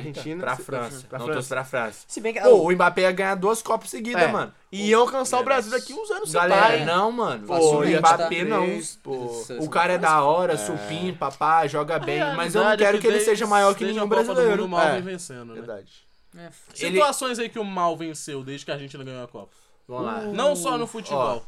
[0.00, 0.40] pra, Argentina.
[0.42, 1.06] pra França.
[1.08, 1.38] Pra não França.
[1.38, 2.04] torço pra França.
[2.06, 2.40] Se bem que.
[2.40, 4.28] Pô, o Mbappé ia ganhar duas Copas seguidas, É.
[4.28, 4.52] mano.
[4.70, 6.84] E iam alcançar o Brasil daqui uns anos sem Galera, pai.
[6.84, 7.46] não, mano.
[7.46, 8.44] Pô, o Mbappé tá?
[8.44, 8.80] não.
[9.02, 9.44] Pô.
[9.60, 12.20] O cara é da hora, supim, papá, joga bem.
[12.36, 14.68] Mas eu não quero que ele seja maior que nenhum O brasileiro.
[14.68, 14.92] mal É.
[14.92, 15.54] vem vencendo, né?
[15.54, 15.90] Verdade.
[16.36, 16.48] É,
[16.80, 19.52] Ele- Situações aí que o mal venceu desde que a Argentina ganhou a Copa.
[19.86, 20.20] Vamos lá.
[20.22, 21.44] Não só no futebol.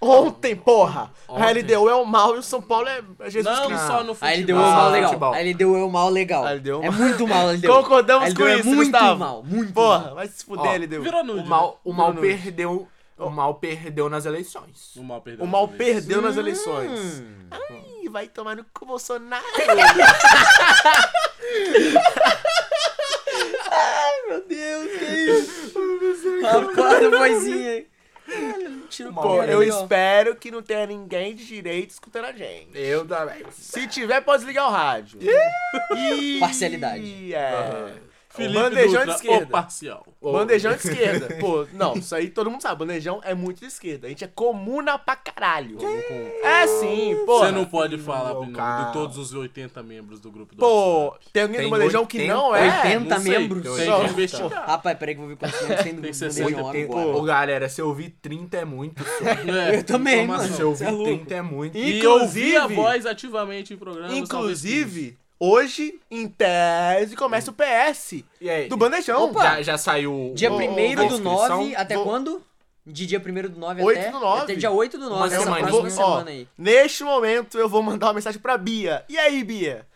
[0.00, 1.12] Ontem, porra!
[1.28, 1.42] Ontem.
[1.44, 3.86] A LDU é o mal e o São Paulo é Jesus Não Cristo.
[3.86, 4.46] só no Aí ele futebol.
[4.46, 5.32] deu o Ah, mal legal.
[5.34, 6.58] Aí ele deu o mal legal.
[6.58, 6.98] Deu o É mal.
[7.00, 7.74] muito mal, ele deu.
[7.74, 9.18] Concordamos Aí ele com deu, isso, é muito Gustavo.
[9.18, 10.14] mal, muito Porra, mal.
[10.14, 11.02] vai se fuder, Ó, LDU.
[11.02, 11.40] Virou nude.
[11.40, 12.26] O mal, o mal Bruno.
[12.26, 12.88] perdeu.
[13.18, 14.92] O mal perdeu nas eleições.
[14.96, 15.02] né?
[15.02, 15.44] O mal perdeu.
[15.44, 16.04] O mal nas eleições.
[16.06, 16.40] perdeu nas Hum.
[16.40, 17.22] eleições.
[17.50, 19.44] Ai, vai tomar no cu, Bolsonaro.
[24.28, 25.72] Meu Deus, que isso?
[26.46, 27.84] Acorda, vozinha.
[28.88, 32.70] Tira o Pô, pau, eu espero que não tenha ninguém de direito escutando a gente.
[32.74, 33.44] Eu também.
[33.50, 35.18] Se tiver, pode desligar o rádio.
[35.96, 37.34] Ih, Parcialidade.
[37.34, 38.09] É.
[38.32, 39.44] Felipe Bandejão de Dutra, esquerda.
[39.44, 40.06] o parcial.
[40.22, 41.36] Bandejão de esquerda.
[41.40, 42.78] Pô, não, isso aí todo mundo sabe.
[42.78, 44.06] Bandejão é muito de esquerda.
[44.06, 45.78] A gente é comuna pra caralho.
[46.42, 47.40] É sim, pô.
[47.40, 51.26] Você não pode falar Bruno, de todos os 80 membros do grupo do Pô, WhatsApp.
[51.32, 52.76] tem alguém Tem no bandejão que 80, não é?
[52.86, 53.76] 80 Não sei, membros.
[53.76, 54.66] Tem Não, que investigar.
[54.66, 56.84] Rapaz, peraí que eu vou ver quantos membros tem do Tem do 60, Bandejão Tem-
[56.84, 57.06] agora.
[57.08, 59.02] Ô, galera, se eu ouvir 30 é muito.
[59.02, 59.10] só.
[59.50, 60.44] É, Eu também, informação.
[60.44, 60.56] mano.
[60.56, 61.16] Se eu Você é ouvir louco.
[61.24, 61.76] 30 é muito.
[61.76, 64.12] E Inclusive- ouvir a voz ativamente em programas.
[64.16, 68.68] Inclusive, hoje, em tese, começa o PS E aí?
[68.68, 69.32] do bandejão.
[69.32, 70.32] Já, já saiu.
[70.36, 70.60] Dia o- 1
[70.92, 71.22] a do inscrição?
[71.62, 72.42] 9 até vou- quando?
[72.86, 74.42] De dia 1 do 9 8 até, do 9.
[74.42, 75.56] até dia 8 do 9, Uma essa semana.
[75.58, 76.48] próxima Vou- semana ó, aí.
[76.56, 79.04] Neste momento, eu vou mandar uma mensagem pra Bia.
[79.08, 79.86] E aí, Bia?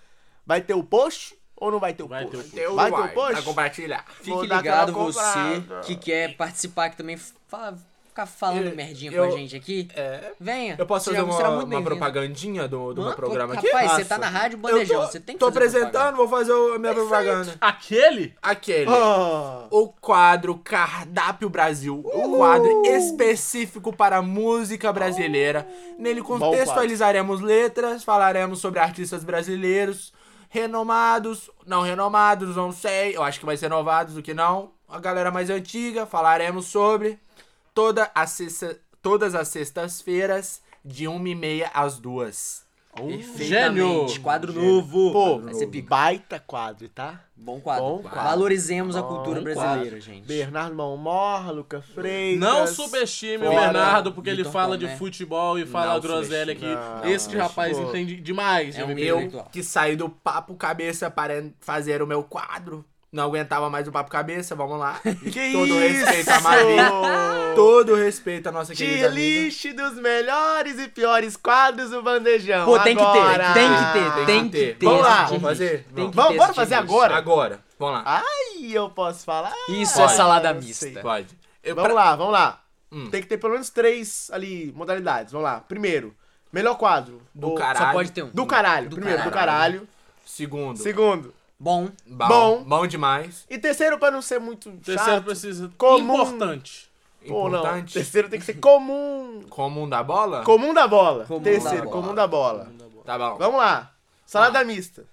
[0.46, 2.50] Vai ter o post ou não vai ter o Vai post?
[2.50, 2.76] ter o post.
[2.76, 3.32] Vai ter o post?
[3.32, 4.04] Pra compartilhar.
[4.22, 5.80] Vou Fique dar ligado você comprada.
[5.86, 7.16] que quer participar aqui também,
[7.48, 7.76] fala,
[8.14, 9.88] ficar falando Eu- merdinha eu- com a gente aqui.
[9.96, 10.30] É.
[10.40, 10.76] Venha.
[10.78, 13.66] Eu posso fazer já uma, muito uma propagandinha do, do meu Mano, programa aqui?
[13.66, 16.16] Rapaz, você tá na rádio Eu bandejão, tô, você tem que tô fazer apresentando, propaganda.
[16.16, 17.54] vou fazer o- a minha propaganda.
[17.60, 18.34] Aquele?
[18.40, 18.90] Aquele.
[18.90, 25.66] Ah, O quadro Cardápio Brasil, um quadro específico para a música brasileira.
[25.98, 30.12] Nele contextualizaremos letras, falaremos sobre artistas brasileiros,
[30.48, 34.70] renomados, não renomados, não sei, eu acho que vai ser renovados, o que não.
[34.88, 37.18] A galera mais antiga, falaremos sobre
[37.74, 43.44] toda a sexta- todas as sextas-feiras, de 1h30 às 2 Perfeitamente.
[43.44, 44.20] Gênio.
[44.22, 45.12] Quadro novo.
[45.12, 45.88] Pô, Vai ser pica.
[45.88, 47.24] baita quadro, tá?
[47.34, 47.84] Bom quadro.
[47.84, 48.22] Bom quadro.
[48.22, 49.54] Valorizemos a Bom cultura quadro.
[49.54, 50.26] brasileira, gente.
[50.26, 52.38] Bernardo Malmor, Luca Freitas.
[52.38, 53.50] Não subestime o.
[53.50, 54.92] Bernardo, porque ele Vitor fala Tomé.
[54.92, 56.66] de futebol e fala Não groselha aqui.
[57.10, 57.88] Esse Não, rapaz pô.
[57.88, 58.76] entende demais.
[58.76, 58.90] de É um.
[58.96, 62.84] Eu que saí do papo cabeça para fazer o meu quadro.
[63.14, 65.00] Não aguentava mais o papo cabeça, vamos lá.
[65.32, 66.04] Que Todo isso?
[66.04, 66.76] respeito a Mavi.
[67.54, 69.20] Todo respeito à nossa querida Tier amiga.
[69.44, 72.64] list dos melhores e piores quadros do bandejão.
[72.66, 73.52] Pô, tem que ter, Agora.
[73.54, 74.84] tem que ter, tem que ter.
[74.84, 75.24] Vamos lá.
[75.26, 75.84] Vamos fazer?
[75.94, 76.10] Tem Vamos.
[76.10, 77.16] que Vamos, ter bora esse fazer agora?
[77.16, 78.22] Agora, vamos lá.
[78.24, 79.52] Ai, eu posso falar?
[79.68, 80.12] Isso Pode.
[80.12, 80.72] é salada Eu mista.
[80.86, 80.94] sei.
[80.94, 81.38] Pode.
[81.62, 82.62] Eu, Vamos pra- lá, vamos lá.
[82.90, 83.08] Hum.
[83.10, 85.32] Tem que ter pelo menos três ali modalidades.
[85.32, 85.60] Vamos lá.
[85.60, 86.12] Primeiro,
[86.52, 87.22] melhor quadro.
[87.32, 87.86] Do Ou- caralho.
[87.86, 88.30] Só pode ter um.
[88.30, 88.88] Do caralho.
[88.88, 89.78] Do Primeiro, do caralho.
[89.80, 89.88] caralho.
[90.26, 90.76] Segundo.
[90.78, 91.32] Segundo.
[91.64, 91.88] Bom.
[92.06, 92.28] Bom.
[92.28, 92.62] Bom.
[92.64, 93.46] Bom demais.
[93.48, 95.24] E terceiro, pra não ser muito Terceiro chato.
[95.24, 95.70] precisa.
[95.78, 96.14] Comum.
[96.22, 96.90] Importante.
[97.26, 97.60] Pô, não.
[97.60, 97.94] Importante.
[97.94, 99.44] Terceiro tem que ser comum.
[99.48, 100.44] Comum da bola?
[100.44, 101.24] Comum da bola.
[101.24, 102.14] Comum terceiro, da comum bola.
[102.16, 102.72] da bola.
[103.06, 103.36] Tá bom.
[103.38, 103.90] Vamos lá.
[104.26, 105.04] Salada mista.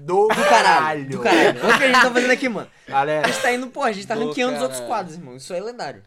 [0.00, 1.08] Do, Do caralho.
[1.08, 1.58] Do caralho.
[1.64, 2.68] Olha o que a gente tá fazendo aqui, mano.
[2.86, 4.94] A Galera, gente tá indo, pô, a gente tá Do ranqueando os outros caralho.
[4.94, 5.36] quadros, irmão.
[5.36, 6.02] Isso é lendário.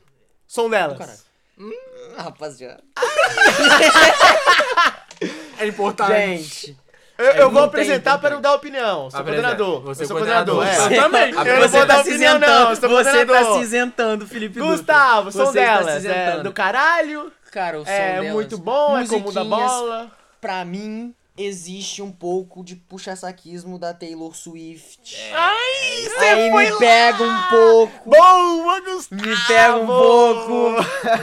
[0.48, 0.96] Som delas.
[0.98, 1.20] caralho.
[1.60, 1.72] Hum,
[2.18, 2.84] rapaziada.
[5.60, 6.12] é importante.
[6.44, 6.78] Gente.
[7.18, 8.30] Eu, eu vou tem apresentar ter.
[8.30, 9.10] não dar opinião.
[9.10, 9.48] Sou Apresenta.
[9.56, 9.82] coordenador.
[9.82, 10.56] Você eu sou é coordenador.
[10.56, 10.92] coordenador.
[10.92, 11.02] Eu É.
[11.04, 11.30] também.
[11.54, 12.70] Eu não vou dar opinião, não.
[12.70, 13.58] Você tá coordenador.
[13.58, 14.60] se isentando, Felipe.
[14.60, 16.06] Gustavo, Você está se delas.
[16.06, 17.32] É, do caralho.
[17.52, 20.12] Cara, o som É delas, muito bom, é comum da bola.
[20.40, 25.18] Pra mim, existe um pouco de puxa-saquismo da Taylor Swift.
[25.34, 28.10] Ai, Aí me pega um pouco.
[28.10, 29.22] Boa, Gustavo!
[29.28, 30.76] Me pega um pouco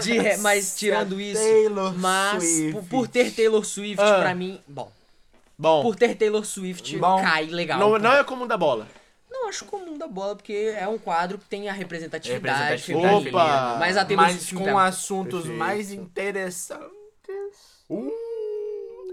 [0.02, 2.72] de mas tirando isso, Taylor mas Swift.
[2.72, 4.18] por, por ter Taylor Swift Ah.
[4.20, 4.90] pra mim, bom,
[5.64, 7.20] Bom, por ter Taylor Swift Bom.
[7.20, 7.78] cai legal.
[7.78, 8.86] não, não é comum da bola.
[9.30, 13.76] Não acho comum da bola porque é um quadro que tem a representatividade, Representatividade Opa!
[13.80, 14.82] mas a Taylor Mas Swift com pega.
[14.82, 15.58] assuntos Perfeito.
[15.58, 16.94] mais interessantes.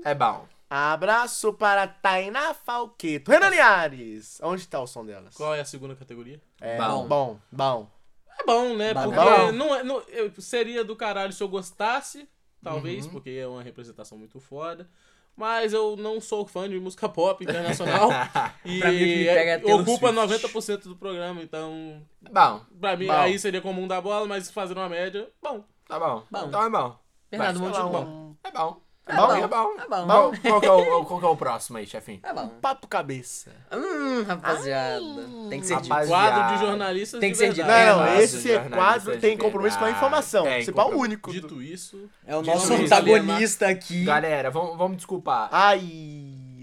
[0.04, 0.46] É bom.
[0.70, 3.30] Abraço para Tainá Falqueto.
[3.30, 5.36] Renan Linhares, onde tá o som delas?
[5.36, 6.40] Qual é a segunda categoria?
[6.62, 7.08] É, Bom.
[7.08, 7.92] bom, bom.
[8.40, 8.94] É bom, né?
[8.94, 9.04] Bom.
[9.04, 9.52] Porque Bom.
[9.52, 12.28] Não, é- não, eu- seria do caralho se eu gostasse,
[12.64, 14.90] talvez, porque é uma representação muito foda.
[15.36, 18.10] Mas eu não sou fã de música pop internacional.
[18.66, 20.54] e Pra mim, é ocupa Swift.
[20.54, 22.02] 90% do programa, então.
[22.22, 23.14] Bom, Pra mim, Bom.
[23.14, 25.64] aí seria comum da bola, mas fazendo uma média, bom.
[25.88, 26.24] tá bom.
[26.30, 26.48] Bom.
[26.48, 27.00] Então é bom.
[27.32, 28.36] Bernardo Vai, bom.
[28.44, 28.81] É bom.
[29.08, 29.34] É bom, bom.
[29.36, 29.74] é bom.
[29.80, 30.06] É bom.
[30.06, 32.20] Qual, qual que é o, qual que é o próximo aí, chefinho?
[32.24, 32.48] É bom.
[32.62, 33.52] papo cabeça.
[33.72, 35.02] Hum, rapaziada.
[35.50, 35.74] Tem que ser.
[35.74, 38.00] Rapaz- Quadro de jornalistas Tem de que ser de- verdade.
[38.00, 40.44] Não, esse de jornalista quadro de tem compromisso com a informação.
[40.44, 41.10] Tem Principal compromisso.
[41.12, 41.32] único.
[41.32, 44.04] Dito isso, É o nosso isso, antagonista aqui.
[44.06, 45.50] Galera, vamos, vamos desculpar.
[45.52, 45.82] Ai.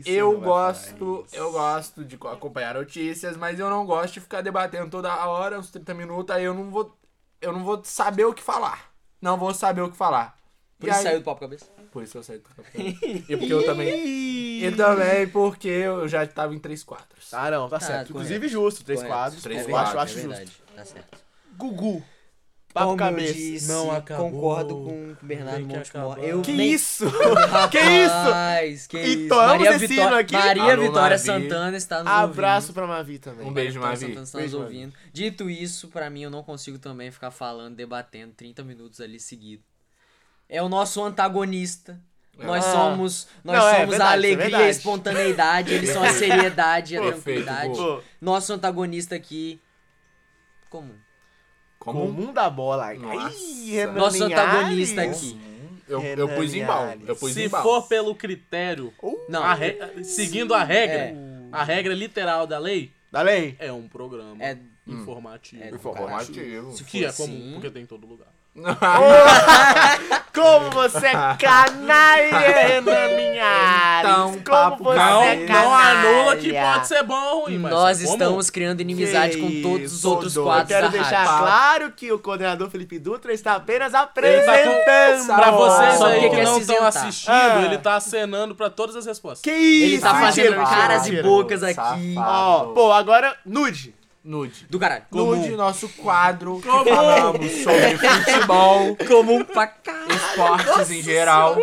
[0.03, 1.53] você eu gosto, eu isso.
[1.53, 5.93] gosto de acompanhar notícias, mas eu não gosto de ficar debatendo toda hora, uns 30
[5.93, 6.97] minutos, aí eu não vou
[7.41, 8.91] eu não vou saber o que falar.
[9.21, 10.38] Não vou saber o que falar.
[10.79, 11.67] Por E isso aí- saiu do papo cabeça.
[11.91, 12.65] Por isso eu saí do campeão.
[13.29, 13.89] E porque eu também.
[14.07, 17.33] E também porque eu já tava em três quadros.
[17.33, 18.13] Ah, não, tá Tá, certo.
[18.13, 18.13] correto.
[18.13, 19.15] Inclusive justo, três Correto.
[19.17, 19.43] quadros.
[19.43, 20.29] Três eu quadros, acho, acho é justo.
[20.29, 20.53] verdade.
[20.77, 21.19] Tá certo.
[21.57, 22.05] Gugu.
[22.73, 23.29] Papo Como cabeça.
[23.31, 24.31] eu disse, Não acabou.
[24.31, 26.19] concordo com o Bernardo Montemor.
[26.19, 26.71] Eu Que nem...
[26.75, 27.09] isso?
[27.49, 28.89] Rapaz, Que isso?
[28.89, 29.35] Que isso?
[29.35, 30.33] Maria, esse Vitó- hino aqui?
[30.35, 31.19] Maria Alô, Vitória Mavi.
[31.25, 33.47] Santana está nos Abraço pra Mavi também.
[33.47, 34.07] Um beijo, Vitória Mavi.
[34.07, 34.77] Santana está Beijo, nos Mavi.
[34.77, 34.95] ouvindo.
[35.13, 39.63] Dito isso, pra mim eu não consigo também ficar falando, debatendo 30 minutos ali seguido.
[40.49, 42.01] É o nosso antagonista.
[42.39, 42.73] Nós Ah.
[42.73, 44.71] somos, nós Não, é somos verdade, a é alegria e a verdade.
[44.71, 47.77] espontaneidade, eles são a seriedade e a tranquilidade.
[47.77, 49.61] Pô, Nosso antagonista aqui
[50.71, 50.95] comum.
[51.79, 52.93] Como comum da bola.
[52.95, 53.37] Nossa.
[53.67, 54.55] Renan Nosso Linhares.
[54.55, 55.41] antagonista aqui.
[55.89, 56.83] eu, eu pus em bal.
[56.83, 57.09] Linhares.
[57.09, 57.63] Eu pus se em bal.
[57.63, 58.93] for pelo critério,
[59.29, 61.15] Não, a re- seguindo a regra, É.
[61.51, 63.57] a regra literal da lei, Da lei.
[63.59, 65.63] é um programa é informativo.
[65.65, 66.73] É, Informativo.
[66.73, 68.29] Se Que é comum, assim- porque tem em todo lugar.
[70.35, 74.09] Como você é canalha, Renan Linhares.
[74.09, 75.99] Então, Como você não- é Não canalha.
[76.09, 79.63] anula que pode ser bom ou ruim, mas Nós é estamos criando inimizade Que com
[79.69, 80.47] todos os outros Dodô.
[80.47, 81.39] quadros Eu quero da deixar rádio.
[81.47, 85.27] claro que o coordenador Felipe Dutra está apenas tá apresentando.
[85.27, 85.35] com...
[85.35, 87.63] Pra vocês Só aí porque que quer não estão assistindo, Ah.
[87.65, 89.41] ele tá acenando pra todas as respostas.
[89.41, 89.95] Que isso?
[89.95, 92.15] Ele tá fazendo caras e bocas aqui.
[92.17, 93.95] Ó, pô, agora, nude.
[94.29, 94.67] Nude.
[94.69, 95.05] Do caralho.
[95.11, 100.13] Nude, nosso quadro que falamos sobre futebol, Comum pra caralho.
[100.13, 101.57] esportes em geral.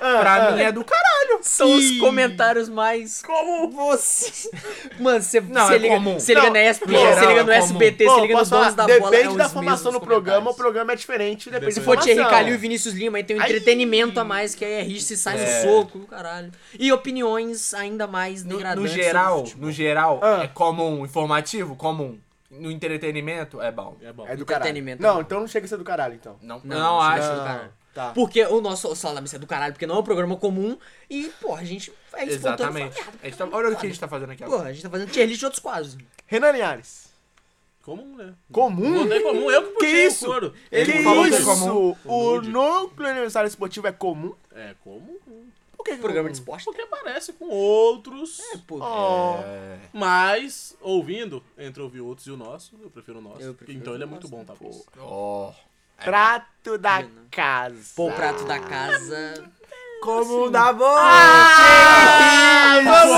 [0.00, 1.40] Pra mim é do caralho.
[1.42, 3.22] São os comentários mais.
[3.22, 4.50] Como você.
[5.00, 6.14] Mano, você Não, você é liga, comum.
[6.20, 7.56] você liga Não, na ESPN, você liga no é.
[7.58, 9.10] SBT, Pô, você liga nos donos da bola.
[9.10, 12.28] Depende é da formação do programa, o programa é diferente, depende Se for Thierry.
[12.28, 13.48] Calil e Vinícius Lima, aí tem um Ai.
[13.48, 15.62] entretenimento a mais, que aí é rixe e sai É.
[15.64, 16.52] no soco, caralho.
[16.78, 18.82] E opiniões ainda mais No, degradantes.
[18.82, 20.42] no sobre geral, no geral, Ah.
[20.44, 21.04] é comum.
[21.04, 22.18] Informativo, comum.
[22.50, 23.96] No entretenimento, é bom.
[24.02, 24.26] É bom.
[24.26, 24.62] É do caralho.
[24.68, 25.02] Entretenimento.
[25.02, 26.36] Não, então não chega a ser do caralho, então.
[26.40, 27.22] Não, Não, não, não acho.
[27.24, 27.70] ser do Não, caralho.
[27.96, 28.12] Tá.
[28.12, 30.76] Porque o nosso Sala da Missa é do caralho, porque não é um programa comum.
[31.08, 32.94] E, porra, a gente é Exatamente.
[32.94, 33.12] merda.
[33.22, 34.58] A gente tá- olha o que a gente tá fazendo aqui agora.
[34.58, 35.96] Porra, a gente tá fazendo tier list de outros quadros.
[36.26, 37.08] Renan Linhares.
[37.82, 38.34] Comum, né?
[38.52, 39.02] Comum?
[39.04, 40.26] Botei comum, eu que Que puxei isso?
[40.26, 40.54] o couro.
[40.70, 41.44] Ele que falou que é isso?
[41.46, 41.96] comum.
[42.04, 44.34] O núcleo aniversário esportivo é comum?
[44.54, 45.16] É comum.
[45.74, 46.32] Por que que Programa comum?
[46.32, 46.64] de esporte.
[46.66, 48.40] Porque parece com outros.
[48.52, 48.78] É, pô.
[48.80, 49.38] Oh.
[49.42, 53.40] É, Mas, ouvindo, entre ouvir outros e o nosso, eu prefiro o nosso.
[53.40, 54.84] Eu prefiro então ele é muito bom, talvez.
[54.98, 55.52] ó.
[56.04, 57.92] Prato da casa.
[57.96, 59.44] Pô, o prato da casa.
[60.02, 61.00] Como da boa!
[61.00, 63.16] Ah, vamos!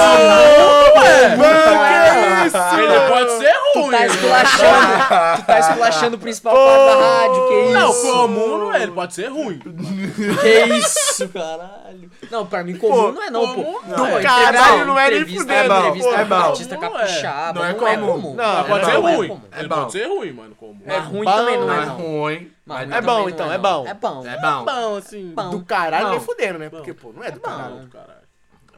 [3.88, 3.98] Tu ruim.
[3.98, 5.36] tá esculachando.
[5.42, 8.12] tu tá esculachando o principal quadro da rádio, que Não, isso?
[8.12, 9.58] comum não é, ele pode ser ruim.
[10.40, 12.10] Que isso, caralho.
[12.30, 13.54] Não, pra mim comum não é não, pô.
[13.62, 14.10] comum Não, não é.
[14.20, 15.60] entrevista- Caralho, não é nem entrevista, fudendo.
[15.64, 16.34] É bom, entrevista é bom.
[16.34, 17.00] artista Comum não é.
[17.02, 18.12] capixaba, Não é não é comum.
[18.12, 18.34] comum.
[18.34, 19.42] Não, Pode não ser é ruim.
[19.52, 19.74] É ele bom.
[19.76, 20.54] pode ser ruim, mano.
[20.54, 20.80] Comum.
[20.86, 21.96] É ruim também não Não é é não.
[21.96, 23.52] ruim, Mas é bom, não então, não.
[23.54, 23.86] é bom.
[23.86, 24.24] É bom.
[24.26, 24.64] é bom.
[24.64, 25.34] Bom, assim.
[25.50, 26.10] Do caralho Não.
[26.12, 26.68] nem fudendo, né?
[26.68, 27.88] Porque, pô, não é do É caralho.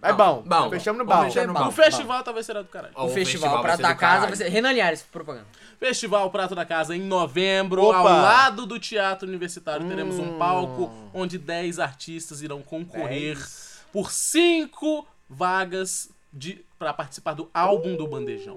[0.03, 0.43] É bom.
[0.47, 0.71] Bom.
[0.71, 1.23] Fechamos no bom.
[1.25, 1.69] fechar no Bom.
[1.69, 2.93] O festival talvez será do caralho.
[2.97, 4.49] Ó, O festival, vai Prato da Casa vai ser...
[4.49, 5.47] Renan Liares, propaganda.
[5.79, 7.97] Festival Prato da Casa em novembro, Opa!
[7.99, 10.35] ao lado do Teatro Universitário, teremos Hum.
[10.35, 13.81] um palco onde 10 artistas irão concorrer Dez.
[13.93, 18.57] por 5 vagas de para participar do álbum do Bandejão.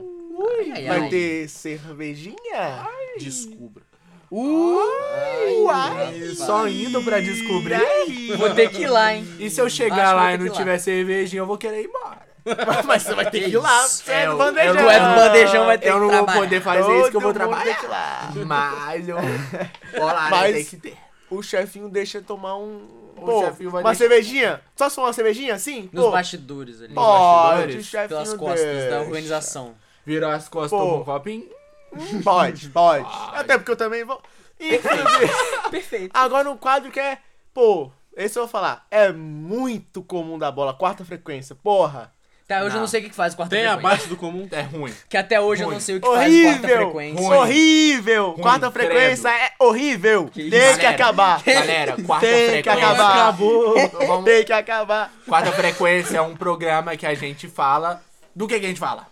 [0.60, 1.10] Ai, ai, Vai ai.
[1.10, 2.88] ter cervejinha?
[3.18, 3.84] Descubra.
[4.36, 6.34] Uh, ai.
[6.36, 7.78] Só indo pra descobrir.
[8.38, 9.28] Vou ter que ir lá, hein.
[9.40, 10.58] E se eu chegar Acho que lá vou e ter não que ir lá.
[10.58, 12.24] tiver cervejinha, eu vou querer ir embora.
[12.86, 13.88] Mas você vai ter que ir lá.
[13.88, 14.74] Você é É, do eu- bandejão.
[14.76, 16.40] Tu é do bandejão, vai ter Eu que não vou trabalhar.
[16.40, 17.80] poder fazer isso que eu vou Todo mundo trabalhar.
[17.80, 18.32] que ir lá.
[18.46, 19.18] Mas eu.
[20.02, 20.98] Olá, Mas- tem que ter.
[21.30, 22.86] O chefinho deixa tomar um.
[23.16, 24.62] O Pô, chefinho vai uma deixar- cervejinha?
[24.76, 25.90] Só for uma cervejinha assim?
[25.94, 26.94] Nos Pô, bastidores ali.
[26.94, 28.90] pode, o bastidores, chefinho Pelas costas deixa.
[28.90, 29.76] da organização.
[30.06, 30.80] Virou as costas, Pô.
[30.80, 31.46] tomou um copinho.
[32.24, 33.06] Pode, pode.
[33.34, 34.22] Até porque eu também vou.
[34.60, 35.34] Inclusive,
[35.70, 36.12] Perfeito.
[36.14, 37.18] agora um quadro que é.
[37.54, 38.86] Pô, esse eu vou falar.
[38.90, 40.74] É muito comum da bola.
[40.74, 41.56] Quarta frequência.
[41.56, 42.12] Porra.
[42.48, 42.80] Tá, hoje eu Não.
[42.82, 43.88] não sei o que que faz quarta Tem frequência.
[43.88, 44.48] abaixo do comum.
[44.52, 44.94] É ruim.
[45.10, 46.78] Que até hoje eu não sei o que faz quarta Horrível!
[46.92, 47.28] frequência.
[47.28, 47.38] Ruim.
[47.38, 48.34] Horrível!
[48.34, 48.88] Quarta credo.
[48.92, 50.26] frequência é horrível!
[50.28, 51.42] Que Tem isso, que acabar!
[51.46, 52.72] Galera, quarta Tem que frequência.
[52.90, 53.12] acabar!
[53.24, 53.76] Acabou.
[54.08, 55.12] Vamos- Tem que acabar!
[55.26, 58.02] Quarta frequência é um programa que a gente fala.
[58.36, 59.08] Do que, que a gente fala?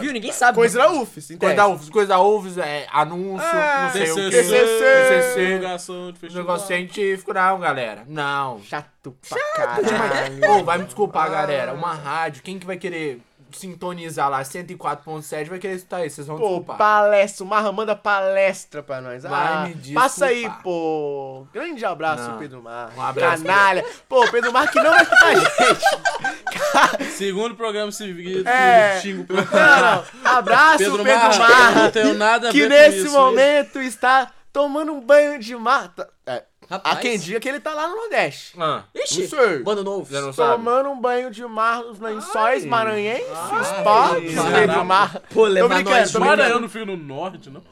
[0.00, 0.12] Viu?
[0.12, 0.56] Ninguém sabe.
[0.56, 1.88] Coisa da UFS, Coisa da UFS.
[1.90, 4.30] Coisa da UFS é anúncio, Ah, não sei o que.
[4.30, 5.46] TCC, TCC.
[5.46, 6.44] divulgação de festival.
[6.44, 8.04] Negócio científico, não, galera.
[8.08, 8.60] Não.
[8.62, 10.50] Chato pra caralho.
[10.50, 11.72] Ô, vai me desculpar, galera.
[11.74, 13.20] Uma rádio, quem que vai querer
[13.52, 16.16] sintonizar lá 104.7 vai querer escutar isso?
[16.16, 16.76] Vocês vão Pô, desculpar.
[16.76, 19.22] palestra, o Marra manda palestra pra nós.
[19.22, 20.02] Vai ah, me desculpar.
[20.02, 21.46] passa aí, pô.
[21.52, 22.38] Grande abraço, Não.
[22.38, 22.92] Pedro Marra.
[22.96, 23.84] Um abraço, Canalha.
[24.08, 25.34] Pô, Pedro Marra que não vai escutar a
[27.00, 27.12] gente.
[27.16, 29.00] Segundo programa seguido, É.
[29.00, 30.04] xingo pelo Não, não.
[30.24, 31.82] Abraço, Pedro, Pedro Marra, Marra.
[31.82, 35.54] não tenho nada a que ver com nesse isso, momento está tomando um banho de
[35.56, 35.88] mar.
[35.94, 36.96] Tá- É, Rapaz.
[36.96, 38.54] há quem diga que ele tá lá no Nordeste.
[38.58, 39.58] Ah, Ixi, Não sei.
[39.62, 40.12] bando novo.
[40.12, 40.52] não sabe?
[40.52, 42.68] Tomando um banho de mar nos lençóis Ai.
[42.68, 43.84] maranhenses, Ai.
[43.84, 44.10] pá.
[44.54, 45.22] Pedro Marra.
[45.32, 47.62] Pô, levar nós eu não fico no norte, não.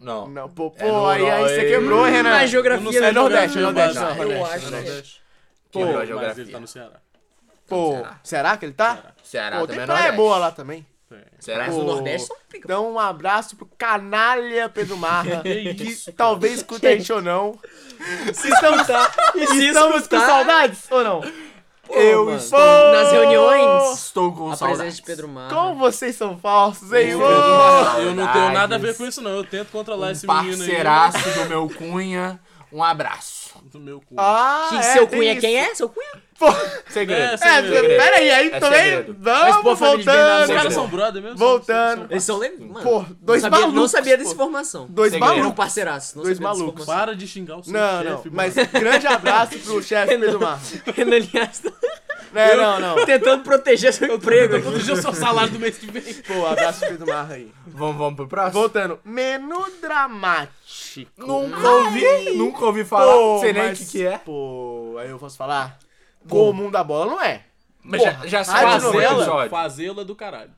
[0.00, 0.28] Não.
[0.28, 2.30] Não, pô, pô, É no aí, aí você quebrou, Renan.
[2.30, 4.66] Na Eu geografia, não sei é Nordeste, geografia, Nordeste, eu acho.
[4.66, 6.52] A Mas ele geografia.
[6.52, 7.00] tá no Ceará.
[7.68, 8.20] Pô, Ceará.
[8.22, 8.98] será que ele tá?
[9.22, 10.86] Ceará Pô, também tem é praia boa lá também.
[11.38, 11.66] Será?
[11.66, 11.80] Mas Pô.
[11.80, 12.66] o Nordeste só fica.
[12.66, 17.58] Então, um abraço pro canalha Pedro Marra, Que talvez escute a gente ou não.
[18.34, 21.20] Se estamos, se estamos com escutar- saudades ou não?
[21.90, 22.36] Eu mano.
[22.36, 22.58] estou,
[22.92, 24.96] Nas reuniões, estou com a saudades.
[24.96, 25.54] de Pedro Marra.
[25.54, 27.08] Como vocês são falsos, hein?
[27.12, 29.30] Eu, eu não tenho nada a ver com isso, não.
[29.30, 30.58] Eu tento controlar Um esse menino aí.
[30.58, 32.38] parceiraço do meu cunha.
[32.70, 33.48] Um abraço.
[33.72, 34.14] Do meu cu.
[34.18, 35.40] Ah, Que é, seu cunha isso.
[35.40, 35.74] quem é?
[35.74, 36.22] Seu cunha?
[36.88, 37.20] Segredo.
[37.20, 37.88] É, É, segredo.
[37.88, 38.80] peraí, aí É também.
[38.84, 39.16] segredo.
[39.20, 40.56] Mas, pô, Vamos Bernardo, Os voltando.
[40.56, 41.36] caras são brother mesmo?
[41.38, 42.06] Voltando.
[42.10, 42.38] Eles são.
[42.38, 43.74] Mano, Pô, dois não sabia, malucos.
[43.74, 44.34] Não sabia dessa pô.
[44.34, 44.86] informação.
[44.88, 45.34] Dois Segredo.
[45.36, 45.54] Malucos.
[45.56, 46.16] parceiraço.
[46.16, 46.84] Não Dois malucos.
[46.86, 48.36] Para de xingar o seu Não, chefe, não.
[48.36, 50.60] Mas grande abraço pro chefe Pedro Marra.
[50.94, 51.70] Renan Linhares tá
[52.34, 53.04] É, não, não.
[53.06, 54.56] tentando proteger seu emprego.
[54.56, 56.02] Eu proteger o seu salário do mês que vem.
[56.14, 57.50] Pô, abraço pro Pedro Marra aí.
[57.66, 58.60] Vamos, vamos pro próximo?
[58.60, 58.98] Voltando.
[59.04, 61.10] Menu dramático.
[61.16, 63.12] Nunca ouvi, nunca ouvi falar.
[63.12, 64.18] Pô, sei nem o que, que é.
[64.18, 65.78] Pô, aí eu posso falar?
[66.28, 67.44] Comum da bola não é.
[67.82, 68.42] Mas já, já
[68.78, 69.22] o novela?
[69.22, 69.50] episódio.
[69.50, 70.50] Fazê-la do caralho.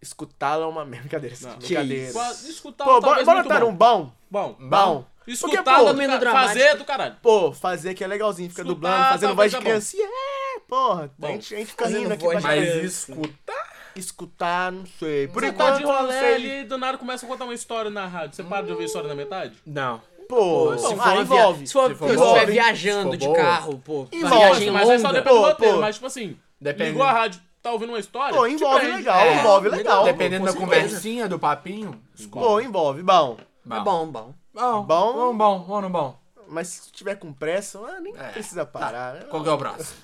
[0.00, 1.02] Escutá-la é uma merda.
[1.08, 1.36] Brincadeira.
[1.42, 1.56] Não.
[1.58, 2.12] Brincadeira.
[2.48, 3.68] Escutar Pô, bora, bora muito dar bom.
[3.68, 4.12] um bom?
[4.30, 4.56] Bom.
[4.58, 5.04] Bom.
[5.94, 7.16] Menu ca- dramático- fazer do caralho.
[7.22, 9.64] Pô, fazer que é legalzinho, fica Escutar, dublando, fazendo voz de é bom.
[9.64, 10.04] criancinha.
[10.08, 11.10] É, porra.
[11.22, 12.84] A gente, a gente fica rindo aqui de Mas caralho.
[12.84, 13.72] escutar.
[13.94, 15.28] Escutar, não sei.
[15.28, 17.54] Por Você tá enquanto, de não rolê ali e do nada começa a contar uma
[17.54, 18.34] história na rádio.
[18.34, 19.54] Você para de ouvir a história na metade?
[19.66, 20.00] Não.
[20.36, 21.66] Pô, Se for, ah, envolve.
[21.66, 24.98] se for, Se for se se viajando for de carro, pô, Envolve, viagem mas aí
[24.98, 25.18] só longa.
[25.20, 25.74] depende do roteiro.
[25.74, 25.80] pô.
[25.80, 26.90] Mas, tipo assim, Depende.
[26.92, 28.34] ligou a rádio, tá ouvindo uma história?
[28.36, 28.96] Pô, envolve prende.
[28.96, 30.04] legal, É, envolve legal.
[30.04, 32.00] Dependendo da conversinha, do papinho.
[32.30, 33.36] Pô, envolve, bom.
[33.70, 34.34] É bom, bom.
[34.54, 34.84] Bom, Bom.
[34.84, 36.16] bom, bom, bom, bom.
[36.48, 39.14] Mas se tiver com pressa, ah, nem É, precisa parar.
[39.14, 39.20] né?
[39.30, 39.96] Qual que é o próximo?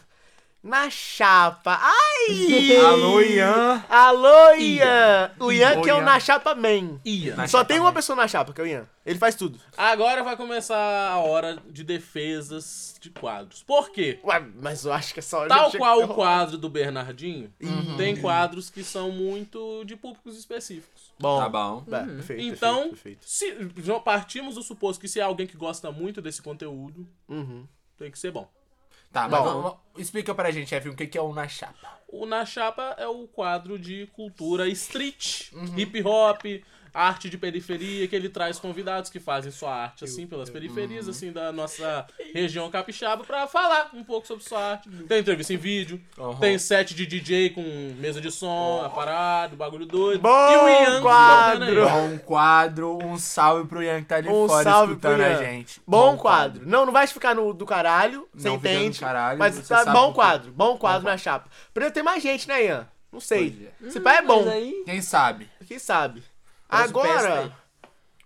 [0.69, 1.81] Na chapa.
[1.81, 2.77] Ai!
[2.77, 3.83] Alô, Ian.
[3.89, 5.31] Alô, Ian!
[5.41, 6.05] O Ian que é o Ian.
[6.05, 7.01] Na Chapa Man.
[7.07, 7.35] Ia.
[7.37, 7.95] Na Só chapa tem uma man.
[7.95, 8.87] pessoa na chapa, que é o Ian.
[9.07, 9.59] Ele faz tudo.
[9.79, 10.77] Agora vai começar
[11.11, 13.63] a hora de defesas de quadros.
[13.63, 14.21] Por quê?
[14.23, 17.97] Ué, mas eu acho que essa hora Tal já qual o quadro do Bernardinho, Uhum.
[17.97, 21.15] tem quadros que são muito de públicos específicos.
[21.19, 21.41] Bom.
[21.41, 21.83] Tá bom.
[21.89, 23.25] Bah, perfeito, Então, perfeito, perfeito.
[23.25, 27.67] se já partimos do suposto que se é alguém que gosta muito desse conteúdo, Uhum.
[27.97, 28.47] tem que ser bom.
[29.13, 31.99] Tá, mas vamos- explica pra gente, chefe, o que que é o Na Chapa.
[32.09, 35.79] O Na Chapa é o quadro de cultura street, Uhum.
[35.79, 36.45] hip hop,
[36.93, 41.11] arte de periferia, que ele traz convidados que fazem sua arte assim pelas periferias Uhum.
[41.11, 44.89] assim da nossa região capixaba pra falar um pouco sobre sua arte.
[45.09, 46.37] Tem entrevista em vídeo, Uhum.
[46.37, 47.63] tem set de DJ com
[47.99, 50.21] mesa de som, aparado, bagulho doido.
[50.21, 51.61] Bom e o Ian quadro!
[51.67, 51.89] tocando aí.
[52.11, 55.81] Bom quadro, um salve pro Ian que tá ali Um fora salve escutando a gente.
[55.87, 56.63] Bom, quadro.
[56.67, 59.01] Não, não vai ficar no do caralho, você Não entende.
[59.01, 61.49] caralho, mas você tá sabe bom quadro, bom quadro na chapa.
[61.73, 62.89] Poderia ter mais gente, né, Ian?
[63.11, 63.71] Não sei.
[63.81, 64.83] Pois Esse pai é bom, Mas aí...
[64.85, 65.49] Quem sabe?
[65.67, 66.23] quem sabe.
[66.69, 67.53] Agora,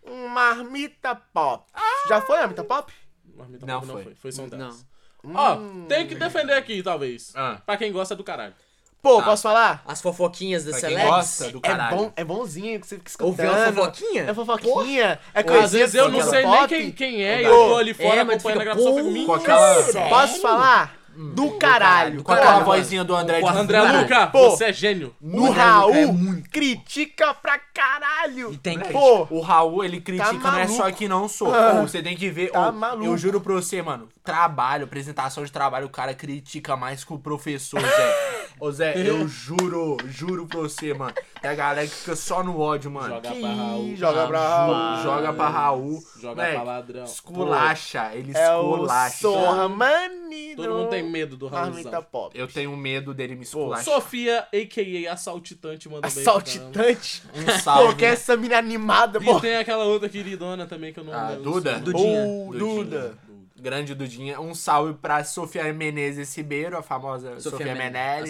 [0.07, 1.64] um marmita pop.
[2.09, 2.93] Já foi marmita pop?
[3.36, 4.05] Marmita Não Pop não foi.
[4.05, 4.59] foi, foi São Não.
[4.70, 4.86] Dez.
[5.34, 5.86] Ó, Hum.
[5.88, 7.32] tem que defender aqui, talvez.
[7.36, 7.59] Ah.
[7.64, 8.53] Pra quem gosta do caralho.
[9.01, 9.24] Pô, Tá.
[9.24, 9.82] posso falar?
[9.86, 11.05] As fofoquinhas da quem Celebs.
[11.05, 11.97] gosta do É caralho.
[11.97, 13.30] bom, é bonzinho que você fica escutando.
[13.30, 14.22] Ouviu uma fofoquinha?
[14.30, 15.20] É fofoquinha.
[15.34, 17.76] É Às coisinha vezes eu não sei nem quem, quem é, e Ô, eu tô
[17.78, 18.90] ali fora é, acompanhando a gravação.
[18.93, 19.82] pô, fico, "Minha Com aquela...
[19.84, 20.09] Sério?
[20.09, 20.97] Posso falar?
[21.16, 22.22] Do caralho.
[22.22, 23.80] Com aquela Pô, vozinha do André de André.
[23.80, 24.50] Luca, Pô.
[24.50, 25.14] você é gênio.
[25.20, 28.52] O Raul critica pra caralho.
[28.52, 28.92] E tem que.
[28.92, 31.54] Pô, O Raul, ele critica, Tá não é só que não sou.
[31.54, 31.80] Ah.
[31.80, 32.50] Ô, você tem que ver.
[32.50, 33.04] Tá maluco.
[33.04, 34.08] Eu juro pra você, mano.
[34.24, 38.38] Trabalho, apresentação de trabalho, o cara critica mais que o professor, Zé.
[38.64, 41.12] Ô, Zé, eu juro, juro pra você, mano.
[41.40, 43.08] Tem a galera que fica só no ódio, mano.
[43.16, 43.96] Joga que pra Raul.
[43.96, 45.02] joga pra Raul.
[45.02, 46.04] Joga pra Raul.
[46.20, 47.04] Joga Moleque, pra ladrão.
[47.04, 49.16] Esculacha, ele É o esculacha.
[49.18, 50.62] Sorra Manido.
[50.62, 52.02] Todo mundo tem medo do Raulzão.
[52.12, 52.38] Pop.
[52.38, 53.84] Eu tenho medo dele me esculachar.
[53.84, 55.12] Sofia, a.k.a.
[55.12, 56.20] Assaltitante, manda bem.
[56.22, 57.22] Assaltitante.
[57.34, 57.96] Um Pô, salve.
[57.96, 59.40] que é essa mina animada, E pô.
[59.40, 61.42] tem aquela outra queridona também que eu não Ah, lembro.
[61.52, 61.78] Duda?
[61.80, 62.24] Dudinha.
[62.26, 63.14] O Duda.
[63.62, 64.40] Grande Dudinha.
[64.40, 67.74] Um salve pra Sofia Menezes Ribeiro, a famosa Sofia,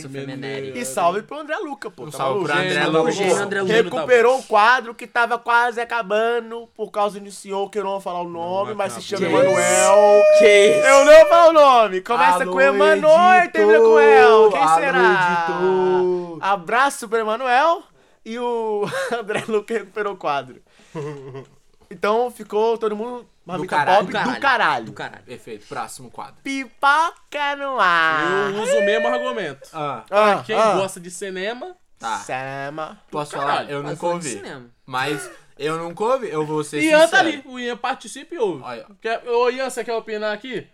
[0.02, 0.78] Sofia Meneri.
[0.78, 2.02] E salve pro André Luca, pô.
[2.02, 3.42] Um tá salve pro André Luca.
[3.42, 3.72] André Luca.
[3.72, 8.00] Recuperou o quadro que tava quase acabando por causa do senhor que eu não vou
[8.00, 9.24] falar o nome, mas se chama.
[9.24, 10.22] Emanuel.
[10.38, 10.86] Que isso?
[10.86, 12.00] Eu não vou falar o nome.
[12.02, 14.50] Começa Alô, com Emanuel e termina com El.
[14.50, 15.48] Quem Alô, será?
[15.48, 16.38] editor.
[16.42, 17.82] Abraço pro Emanuel
[18.22, 18.84] e o
[19.18, 20.60] André Luca recuperou o quadro.
[21.92, 23.98] Então ficou todo mundo marmita caralho.
[23.98, 24.40] pop Do do caralho.
[24.40, 24.84] caralho.
[24.86, 25.24] Do caralho.
[25.24, 26.36] Perfeito, próximo quadro.
[26.42, 28.50] Pipoca no ar.
[28.52, 29.68] Eu uso o mesmo argumento.
[29.72, 30.74] Ah, Ah, Quem ah.
[30.74, 32.18] gosta de cinema, tá.
[32.18, 33.00] Sama.
[33.10, 33.70] Posso caralho, falar?
[33.70, 34.28] Eu nunca ouvi.
[34.30, 34.66] cinema.
[34.86, 37.10] Mas eu nunca ouvi, eu vou ser Ian sincero.
[37.10, 37.42] tá ali.
[37.44, 38.62] O Ian participa e ouve.
[38.62, 38.86] Olha.
[39.00, 39.28] Quer...
[39.28, 40.66] Ô, Ian, você quer opinar aqui?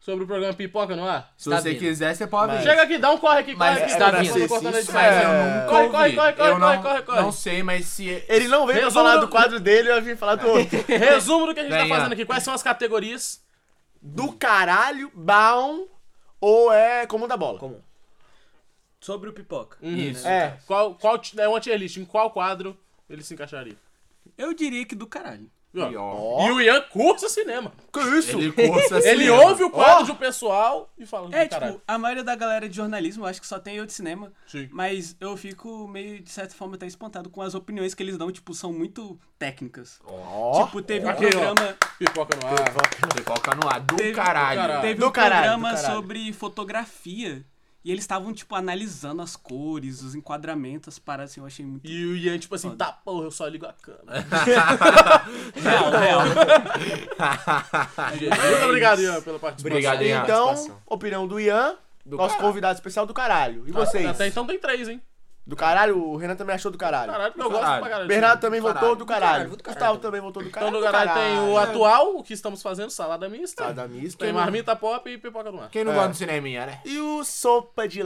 [0.00, 1.30] Sobre o programa Pipoca no ar?
[1.36, 1.78] Se Tá você vindo.
[1.80, 2.62] quiser, você pode vir.
[2.62, 3.92] Chega aqui, dá um corre aqui, corre Mas aqui.
[3.92, 4.32] é tá pra vindo.
[4.32, 5.54] ser sincero, mas eu É.
[5.60, 5.92] nunca Corre, ouvi.
[5.92, 7.20] corre, corre, corre, eu não, corre, corre, corre.
[7.20, 8.24] não sei, mas se...
[8.26, 10.82] Ele não veio pra Resumo falar do- do quadro dele, eu vim falar do outro.
[10.88, 12.24] Resumo do que a gente tá fazendo aqui.
[12.24, 13.44] Quais são as categorias?
[14.02, 15.86] do caralho, bom
[16.40, 17.58] ou é comum da bola?
[17.58, 17.82] Comum.
[18.98, 19.76] Sobre o pipoca.
[19.82, 20.26] Isso.
[20.26, 20.56] É.
[20.66, 21.98] Qual, qual é uma tier list?
[21.98, 22.74] Em qual quadro
[23.10, 23.76] ele se encaixaria?
[24.38, 25.50] Eu diria que do caralho.
[25.72, 27.72] E, ó, E, o Ian cursa cinema.
[27.92, 28.36] Que isso?
[28.38, 31.74] Ele cursa Ele ouve o quadro do pessoal e fala É, caralho.
[31.74, 34.32] tipo, a maioria da galera de jornalismo, acho que só tem eu de cinema.
[34.48, 34.68] Sim.
[34.72, 38.32] Mas eu fico meio, de certa forma, até espantado com as opiniões que eles dão,
[38.32, 40.00] tipo, são muito técnicas.
[40.64, 41.30] Tipo, teve um Aqui, ó.
[41.30, 41.76] programa.
[41.98, 43.14] Pipoca no ar.
[43.14, 44.60] Pipoca no ar, do Teve- caralho.
[44.60, 44.80] caralho.
[44.82, 47.44] Teve Do um caralho, programa sobre fotografia.
[47.82, 51.88] E eles estavam, tipo, analisando as cores, os enquadramentos, para assim, eu achei muito.
[51.88, 54.20] E o Ian, tipo assim, tá porra, eu só ligo a câmera.
[55.56, 56.20] Real, real.
[58.20, 59.78] Muito obrigado, Ian, pela participação.
[59.78, 60.22] Obrigado, Ian.
[60.22, 62.48] Então, opinião do Ian, Do nosso caralho.
[62.48, 63.64] convidado especial do caralho.
[63.66, 64.06] E vocês?
[64.06, 65.00] Até então tem três, hein?
[65.46, 67.10] Do caralho, o Renan também achou do caralho.
[67.10, 68.06] Caralho, eu gosto pra caralho.
[68.08, 68.80] Bernardo também caralho.
[68.80, 69.50] votou do caralho.
[69.50, 69.62] do.
[69.64, 70.78] Gustavo também votou do Então caralho.
[70.78, 73.62] no caralho tem o atual, o que estamos fazendo, salada mista.
[73.64, 74.24] Salada mista.
[74.24, 75.70] Tem marmita pop e pipoca no ar.
[75.70, 75.94] Quem não É.
[75.96, 76.80] gosta do cineminha, né?
[76.84, 78.02] E o sopa de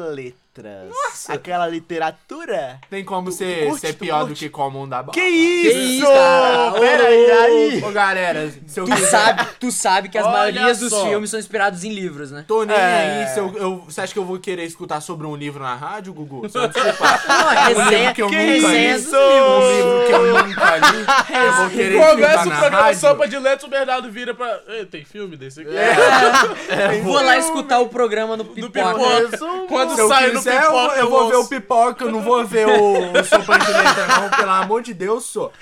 [0.63, 1.31] letras.
[1.31, 2.79] Aquela literatura.
[2.89, 5.13] Tem como ser, curte, ser pior do que comum da bola.
[5.15, 6.07] Que isso?
[6.07, 7.83] Pera aí, aí.
[7.85, 9.07] Ô, galera, se eu Tu quiser...
[9.09, 12.45] sabe, tu sabe que as Olha maiorias dos filmes são inspirados em livros, né?
[12.47, 13.25] Tô nem É.
[13.27, 13.35] aí.
[13.35, 16.13] Se eu, eu- você acha que eu vou querer escutar sobre um livro na rádio,
[16.13, 16.49] Gugu?
[16.49, 17.05] Só desculpa.
[17.29, 18.91] Não, um livro resenha, que eu que nunca li.
[18.95, 19.17] isso?
[19.17, 21.45] Um livro que eu nunca li.
[21.47, 22.95] Eu vou querer Começa escutar o programa.
[22.95, 24.61] Sopa de Letras, o Bernardo vira pra.
[24.91, 25.71] Tem filme desse aqui?
[27.03, 28.95] Vou lá escutar o programa no Pipoca.
[28.95, 29.67] Pipoca.
[29.69, 32.66] Quando sai no quiser, eu, pipoca, eu vou ver o pipoca, eu não vou ver
[32.68, 34.30] o, o sopa de letra, não.
[34.30, 35.53] Pelo amor de Deus, sou.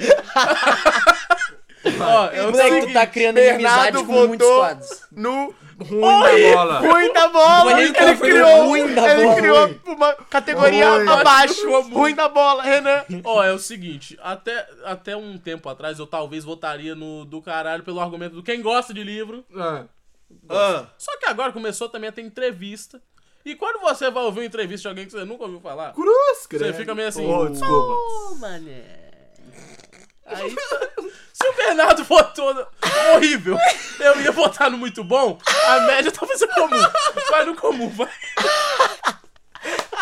[2.01, 5.03] Ó, é o Moleque, tu seguinte, tá criando inimizade com muitos quadros.
[5.11, 6.79] no Ruim da bola.
[6.79, 7.73] ruim da bola.
[7.73, 9.37] Ele Ele, criou, ruim da ele bola.
[9.37, 11.09] criou uma categoria Ruim.
[11.09, 11.81] abaixo.
[11.91, 13.03] Ruim da bola, Renan.
[13.25, 17.83] Ó, é o seguinte, até, até um tempo atrás eu talvez votaria no do caralho
[17.83, 19.45] pelo argumento do quem gosta de livro.
[19.57, 19.85] Ah,
[20.49, 23.01] Ah, Só que agora começou também a ter entrevista.
[23.45, 26.39] E quando você vai ouvir uma entrevista de alguém que você nunca ouviu falar, Cruz,
[26.39, 26.75] você credo.
[26.75, 27.27] fica meio assim.
[27.27, 27.93] Ô, desculpa.
[27.93, 29.03] Ô, mané.
[30.25, 30.51] Aí,
[31.35, 32.67] se o Bernardo votou no
[33.15, 33.59] horrível,
[33.99, 36.77] eu ia votar no muito bom, a média talvez é comum.
[37.31, 38.09] Vai no comum, vai.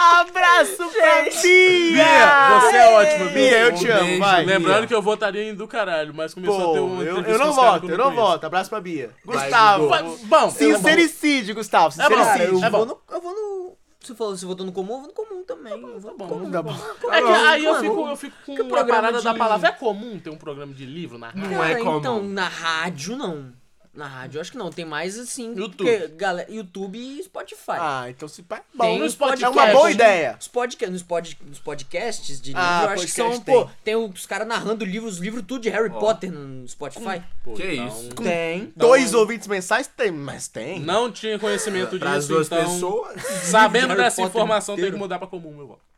[0.01, 1.92] Abraço pra Bia.
[1.92, 3.59] Bia, você é ótima, Bia.
[3.61, 4.44] Eu Um te amo, vai.
[4.44, 7.38] Lembrando que eu votaria em do caralho, mas começou a ter Pô, uma eu, eu
[7.38, 8.44] não voto, eu não voto.
[8.46, 9.11] Abraço pra Bia.
[9.24, 9.88] Gustavo.
[9.88, 12.01] Vai, Bom, Sincericídio, Gustavo.
[12.01, 12.16] É bom.
[12.16, 12.59] Sincericídio.
[12.61, 13.01] Eu É vou bom.
[13.09, 13.14] no.
[13.16, 13.61] Eu vou no.
[14.03, 15.72] Você falou, você votou no comum, eu vou no comum também.
[15.74, 16.51] Eu vou no comum.
[16.51, 16.74] Tá bom.
[17.11, 19.38] É que aí eu fico, eu fico com que a parada da livro?
[19.38, 19.68] palavra.
[19.68, 21.51] É comum ter um programa de livro na rádio?
[21.51, 21.98] Não é comum.
[21.98, 23.53] Então, na rádio não.
[23.93, 24.70] Na rádio eu acho que não.
[24.70, 25.49] Tem mais assim.
[25.55, 25.76] YouTube.
[25.78, 27.72] porque, galera, YouTube e Spotify.
[27.72, 28.57] Ah, então se pá.
[28.59, 29.43] Tem Bom, os podcasts.
[29.43, 30.36] é uma boa ideia.
[30.41, 33.64] Os podca nos, pod, nos podcasts de livro, Ah, eu acho que são, podcast pô,
[33.64, 33.74] tem.
[33.82, 37.20] tem os caras narrando livros, livro tudo de Harry Potter no Spotify.
[37.43, 38.09] Pô, Que então, isso?
[38.14, 38.72] Tem.
[38.76, 40.78] Dois ouvintes mensais tem, mas tem.
[40.78, 42.72] Não tinha conhecimento Para as disso, duas então...
[42.72, 43.22] pessoas.
[43.45, 44.97] Sabendo dessa Potter informação, tem inteiro.
[44.97, 45.89] que mudar pra comum, meu voto.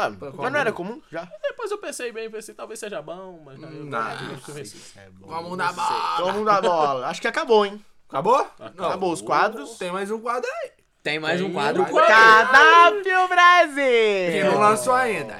[0.00, 1.28] Ah, mas não era comum já?
[1.42, 4.10] Depois eu pensei bem, pensei, talvez seja bom, mas não, eu Não.
[4.32, 4.78] eu convenci.
[5.20, 6.32] Vamos dar bola.
[6.32, 7.06] Mundo dá bola.
[7.08, 7.84] Acho que acabou, hein?
[8.08, 8.46] Acabou?
[8.58, 8.66] Não.
[8.88, 9.76] Acabou os quadros.
[9.78, 10.70] Tem mais um quadro aí.
[11.02, 12.08] Tem mais um Tem quadro, um quadro.
[12.14, 14.52] Cardápio Que Brasil!
[14.52, 15.36] não lançou ainda.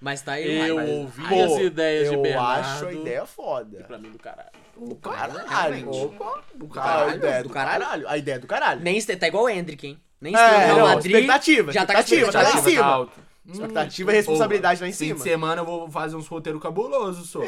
[0.00, 0.68] mas tá aí.
[0.68, 2.60] Eu mas- ouvi Pô, as ideias de eu Bernardo.
[2.68, 3.84] acho a ideia foda.
[3.84, 4.50] Pra mim, do caralho.
[5.00, 5.90] Caralho.
[5.90, 7.16] Opa, do A caralho.
[7.16, 7.84] ideia do do caralho.
[7.84, 8.08] caralho.
[8.08, 8.80] A ideia do caralho.
[8.80, 10.00] Nem tá igual o Hendrick, hein?
[10.20, 11.14] Nem É, não, Madrid.
[11.14, 12.82] expectativa, já tá com expectativa, tá lá em expectativa.
[12.82, 12.94] cima.
[12.94, 13.20] alto.
[13.46, 15.14] Expectativa e responsabilidade lá em Fim cima.
[15.16, 17.40] de semana eu vou fazer uns roteiros cabulosos, só.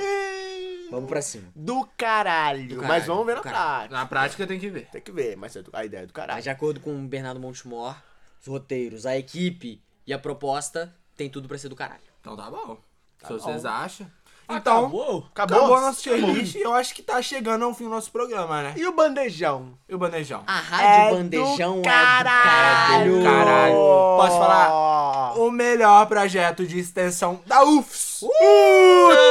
[0.90, 1.49] Vamos pra cima.
[1.55, 2.68] Do caralho.
[2.68, 3.95] Do Mas caralho, vamos ver na prática.
[3.97, 4.88] Na prática tem que ver.
[4.90, 6.36] Tem que ver, mas é a ideia é do caralho.
[6.36, 7.97] Mas de acordo com o Bernardo Montemor,
[8.40, 12.03] os roteiros, a equipe e a proposta tem tudo pra ser do caralho.
[12.20, 12.78] Então tá bom.
[13.22, 13.38] Se bom.
[13.38, 14.11] vocês acham.
[14.49, 15.26] Então, Acabou?
[15.32, 15.76] acabou, Acabou?
[15.76, 16.55] a nossa tier list.
[16.57, 18.74] Eu acho que tá chegando ao fim do nosso programa, né?
[18.76, 19.70] E o bandejão?
[19.88, 20.42] E o bandejão?
[20.47, 23.18] A Rádio É Bandejão do é caralho.
[23.18, 23.45] do caralho.
[23.45, 23.74] Caralho.
[23.74, 25.38] Posso falar?
[25.38, 28.22] O melhor projeto de extensão da UFS.
[28.22, 28.28] Uh,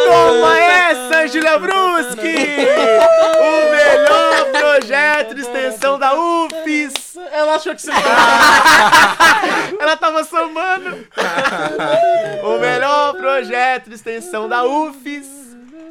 [0.08, 2.14] toma essa, Julia Bruschi!
[3.40, 6.94] o melhor projeto de extensão da UFES!
[7.32, 7.92] Ela achou que você
[9.80, 11.08] Ela tava sambando!
[12.44, 15.28] o melhor projeto de extensão da UFES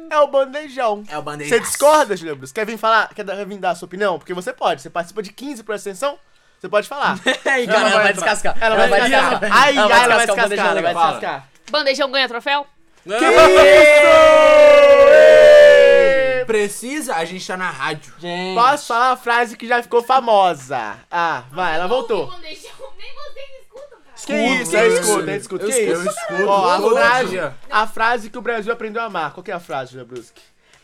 [0.09, 1.03] é o bandejão.
[1.09, 1.49] É o bandejão.
[1.57, 2.53] Você discorda, Julia Bruschi?
[2.53, 3.09] Quer vir falar?
[3.13, 4.17] Quer dar- vir dar a sua opinião?
[4.19, 4.81] Porque você pode.
[4.81, 6.17] Você participa de 15 por extensão,
[6.59, 7.17] você pode falar.
[7.45, 8.33] Aí, cara, ela vai vai entrar.
[8.33, 8.57] descascar.
[8.61, 9.39] Ela vai descascar.
[9.51, 11.47] Ai, Ela ai, vai ela vai descascar ela vai descascar.
[11.71, 12.67] Bandejão ganha troféu?
[13.05, 14.92] Que Isso!
[16.45, 17.15] Precisa?
[17.15, 18.13] A gente tá na rádio.
[18.19, 20.97] Gente, Posso falar uma frase que já ficou famosa?
[21.09, 22.31] Ah, vai, ela voltou.
[22.39, 22.63] Nem vocês
[23.61, 24.15] escutam, cara.
[24.25, 25.65] Que isso, eu escuto, eu escuto.
[25.65, 26.19] Eu Que escuto, isso?
[26.29, 26.47] eu escuto.
[26.49, 27.39] Ó, a frase,
[27.69, 29.33] a frase que o Brasil aprendeu a amar.
[29.33, 30.31] Qual que é a frase, Julia Bruschi?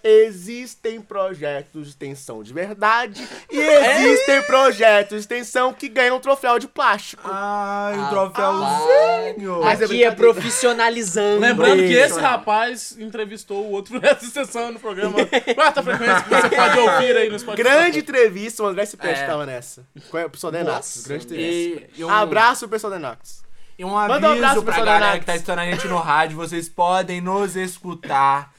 [0.03, 6.67] Existem projetos de extensão de verdade e existem projetos de extensão que ganham troféu de
[6.67, 7.21] plástico.
[7.25, 9.61] Ai, Ah, troféuzinho.
[9.63, 11.39] Mas é aqui é profissionalizando.
[11.41, 15.17] Lembrando que esse rapaz entrevistou o outro nessa sessão no programa
[15.55, 17.63] Quarta Frequência, que você pode ouvir aí no Spotify.
[17.63, 19.25] Grande entrevista, o André Cipete É.
[19.25, 19.85] tava nessa.
[20.09, 21.03] Com o pessoal da Enox.
[21.07, 21.87] Grande entrevista.
[21.97, 23.43] E, e um, Abraço o pessoal da Enox.
[23.77, 25.65] e um Manda um abraço aviso pro pra pessoal da galera que tá escutando a
[25.65, 26.37] gente no rádio.
[26.37, 28.53] Vocês podem nos escutar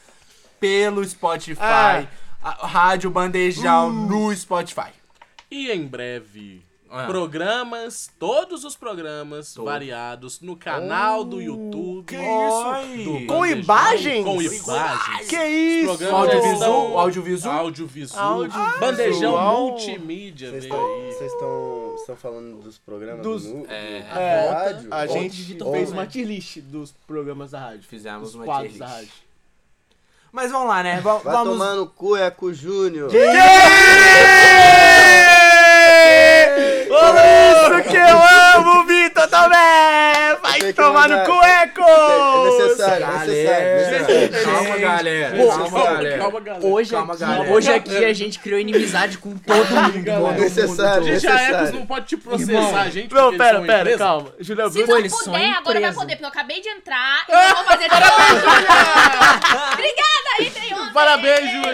[0.60, 1.58] pelo Spotify.
[1.60, 2.06] Ah.
[2.42, 3.92] A- Rádio Bandejão Uh.
[4.06, 4.90] no Spotify.
[5.50, 7.06] E em breve, Ah.
[7.06, 12.06] programas, todos os programas variados no canal do YouTube.
[12.06, 13.04] Que isso?
[13.04, 14.24] do Com imagens?
[14.24, 15.28] Com imagens.
[15.28, 15.90] Que isso?
[15.90, 16.98] Audiovisual?
[16.98, 17.58] audiovisual?
[17.66, 18.48] Audiovisual.
[18.80, 19.60] Bandejão Visual.
[19.70, 21.12] multimídia, Vocês estão aí.
[21.12, 24.00] vocês estão estão falando dos programas Dos- do É.
[24.00, 24.88] do- É, da rádio?
[24.94, 27.82] a gente fez uma tier list dos programas da rádio.
[27.82, 29.12] Fizemos uma tier da list.
[30.32, 31.00] Mas vamos lá, né?
[31.00, 31.52] Va- Vai vamos.
[31.54, 33.10] tomar no cu, é com o Júnior.
[33.10, 33.16] Por
[37.80, 38.18] isso que eu
[38.56, 39.99] amo o Vitor também!
[40.70, 41.80] Vai Tem que tomar no cueco!
[41.80, 44.44] É necessário, é Galera, necessário.
[44.44, 45.36] calma, galera.
[45.36, 46.18] Pô, calma, Calma, galera.
[46.18, 46.66] calma, galera.
[46.66, 47.50] Hoje, Calma, aqui, galera.
[47.52, 50.32] hoje aqui a gente criou inimizade com todo mundo.
[50.40, 51.72] Necessário, Gente, a Ecos necessário.
[51.80, 53.12] não pode te processar, a gente.
[53.14, 53.98] Não, pera, pera, empresa.
[53.98, 54.32] calma.
[54.40, 55.94] Julia Se não puder, agora vai empresa.
[55.94, 58.10] poder, porque eu acabei de entrar e eu vou fazer de novo.
[59.72, 60.92] Obrigada, entrei ontem.
[60.92, 61.72] Parabéns, Júlia.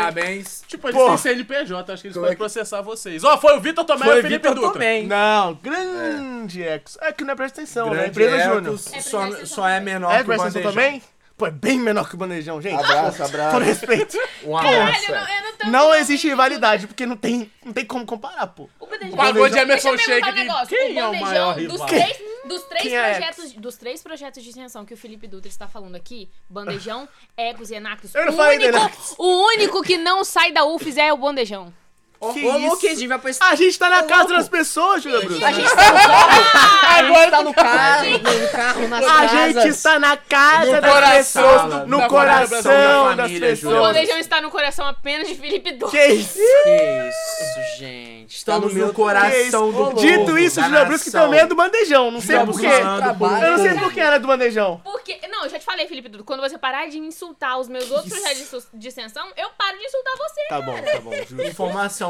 [0.00, 0.64] Parabéns.
[0.66, 1.06] Tipo, eles Pô.
[1.08, 3.22] têm CNPJ, acho que eles podem processar vocês.
[3.24, 4.72] Ó, foi o Vitor Tomé e Foi o Felipe Vitor Dutra.
[4.72, 5.06] também.
[5.06, 6.96] Não, grande Ecos.
[7.00, 7.94] É que não é presta atenção, né?
[7.94, 8.78] Grande Empresa Ecos Júnior.
[8.78, 10.90] Só, presta só é menor É que o presta atenção bandejão.
[10.90, 11.02] também?
[11.36, 12.74] Pô, é bem menor que o bandejão, gente.
[12.82, 13.58] Abraço, Todo abraço.
[13.60, 14.18] respeito.
[14.44, 15.04] Um Caralho, abraço.
[15.12, 18.04] eu não, eu não tô Não eu existe rivalidade, porque não tem, não tem como
[18.04, 18.68] comparar, pô.
[18.80, 19.16] O bandejão.
[19.16, 20.66] Pagou de Emerson Deixa eu perguntar um negócio.
[20.68, 21.86] Quem o é o bandejão, maior dos rival?
[21.86, 22.18] três,
[22.48, 25.68] dos três Quem é projetos, dos três projetos de extensão que o Felipe Dutra está
[25.68, 29.14] falando aqui, Bandejão, Ecos e Enactus, Eu não o falei único, Enactus.
[29.18, 31.72] o único que não sai da UFES é o Bandejão.
[32.20, 32.58] Que Ô, isso?
[32.66, 33.40] louco, a gente vai pra esse...
[33.44, 34.34] A gente tá na casa louco.
[34.34, 35.46] das pessoas, Julia Bruno.
[35.46, 39.30] A gente tá no carro, a gente tá no carro, no carro, nas A casas.
[39.54, 43.52] gente está na casa No das coração, pessoas, no no coração coração da das família,
[43.52, 43.76] O Júlia.
[43.76, 43.82] pessoas.
[43.94, 45.90] Bandejão está no coração apenas de Felipe Dutra.
[45.96, 46.38] Que isso?
[46.64, 48.36] Que isso, gente.
[48.36, 51.22] Estamos Tá no no coração do povo, Dito isso, Julia Bruschi nação.
[51.22, 52.10] também é do bandejão.
[52.10, 52.66] Não sei porquê.
[52.66, 53.80] Eu não sei povo.
[53.84, 54.80] por que era do bandejão.
[54.84, 57.68] Porque, não, eu já te falei, Felipe Dutra, quando você parar de me insultar os
[57.68, 60.40] meus outros projetos de extensão, eu paro de insultar você.
[60.48, 61.10] Tá bom, tá bom.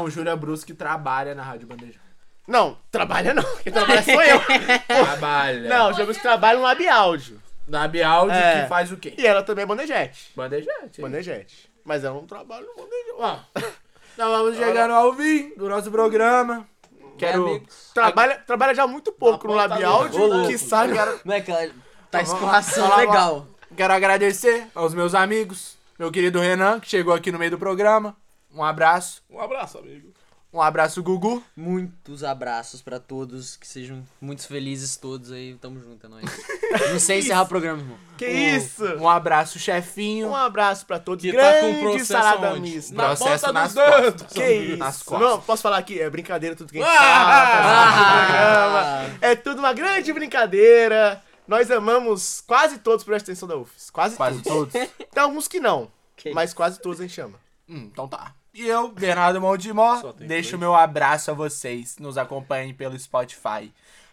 [0.05, 0.09] Justo.
[0.09, 2.01] Informação, Júlia Brusque trabalha na Rádio Bandejão.
[2.47, 3.43] Não, trabalha não.
[3.57, 4.41] Quem trabalha sou eu.
[4.87, 5.69] Trabalha.
[5.69, 7.41] Não, Julia Bruschi trabalha no Lab Áudio.
[7.67, 8.63] Na Bialdi, É.
[8.63, 9.13] que faz o quê?
[9.15, 10.31] E ela também é bandejete.
[10.35, 10.99] Bandejete.
[10.99, 11.69] Bandejete.
[11.85, 13.15] Mas ela não trabalha no bandejão.
[13.19, 13.37] Ó,
[14.17, 16.67] nós vamos chegando ao fim do nosso programa.
[17.19, 17.63] Quero...
[17.93, 20.93] Trabalha, trabalha já muito pouco no Lab Áudio, que sabe...
[21.23, 21.71] Não é que ela
[22.09, 23.47] tá escorraçando Fala, legal.
[23.77, 28.15] Quero agradecer aos meus amigos, meu querido Renan, que chegou aqui no meio do programa.
[28.53, 29.21] Um abraço.
[29.29, 30.11] Um abraço, amigo.
[30.51, 31.43] Um abraço, Gugu.
[31.55, 35.53] Muitos abraços pra todos, que sejam muito felizes todos aí.
[35.61, 36.25] Tamo junto, é nóis.
[36.91, 37.97] Não sei encerrar o programa, irmão.
[38.17, 38.83] Que isso?
[38.95, 40.29] Um abraço, chefinho.
[40.29, 41.23] Um abraço pra todos.
[41.23, 42.61] Que tá com Grande processo salada aonde?
[42.61, 42.95] mista.
[42.95, 44.33] Na Processo ponta nas dos costas.
[44.33, 44.77] Que isso?
[44.77, 45.29] Nas costas.
[45.29, 46.01] Não, posso falar aqui?
[46.01, 47.05] É brincadeira tudo que a gente Ah!
[47.53, 47.85] fala.
[47.85, 49.17] nesse programa.
[49.21, 51.21] É tudo uma grande brincadeira.
[51.47, 53.91] Nós amamos quase todos por atenção da UFES.
[53.91, 54.73] Quase, Quase todos.
[54.73, 54.89] todos.
[55.11, 57.39] Tem alguns que não, Que mas quase todos a gente chama.
[57.67, 58.33] Hum, então tá.
[58.53, 61.97] E eu, Bernardo Montemor, tem deixo meu abraço a vocês.
[61.97, 63.71] Nos acompanhem pelo Spotify,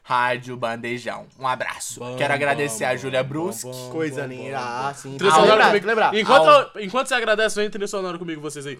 [0.09, 1.27] Rádio Bandejão.
[1.37, 2.01] Um abraço.
[2.17, 3.67] Quero agradecer a Júlia Bruschi.
[3.91, 4.57] Coisa linda.
[4.61, 5.17] Ah, sim.
[5.19, 5.87] Trilha Ah, sonora comigo.
[5.89, 6.15] lembrar.
[6.15, 8.79] Enquanto, enquanto você agradece, vem trilha sonora comigo, vocês aí.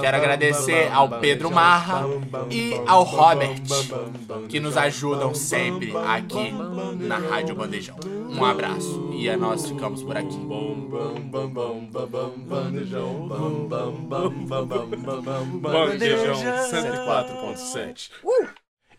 [0.00, 2.02] Quero agradecer ao Pedro Marra
[2.50, 3.54] e ao Robert,
[4.48, 6.50] que nos ajudam sempre aqui
[6.98, 7.96] na Rádio Bandejão.
[8.30, 9.10] Um abraço.
[9.12, 10.38] E é nós ficamos por aqui.
[15.60, 16.34] Bandejão
[16.68, 18.10] 104.7.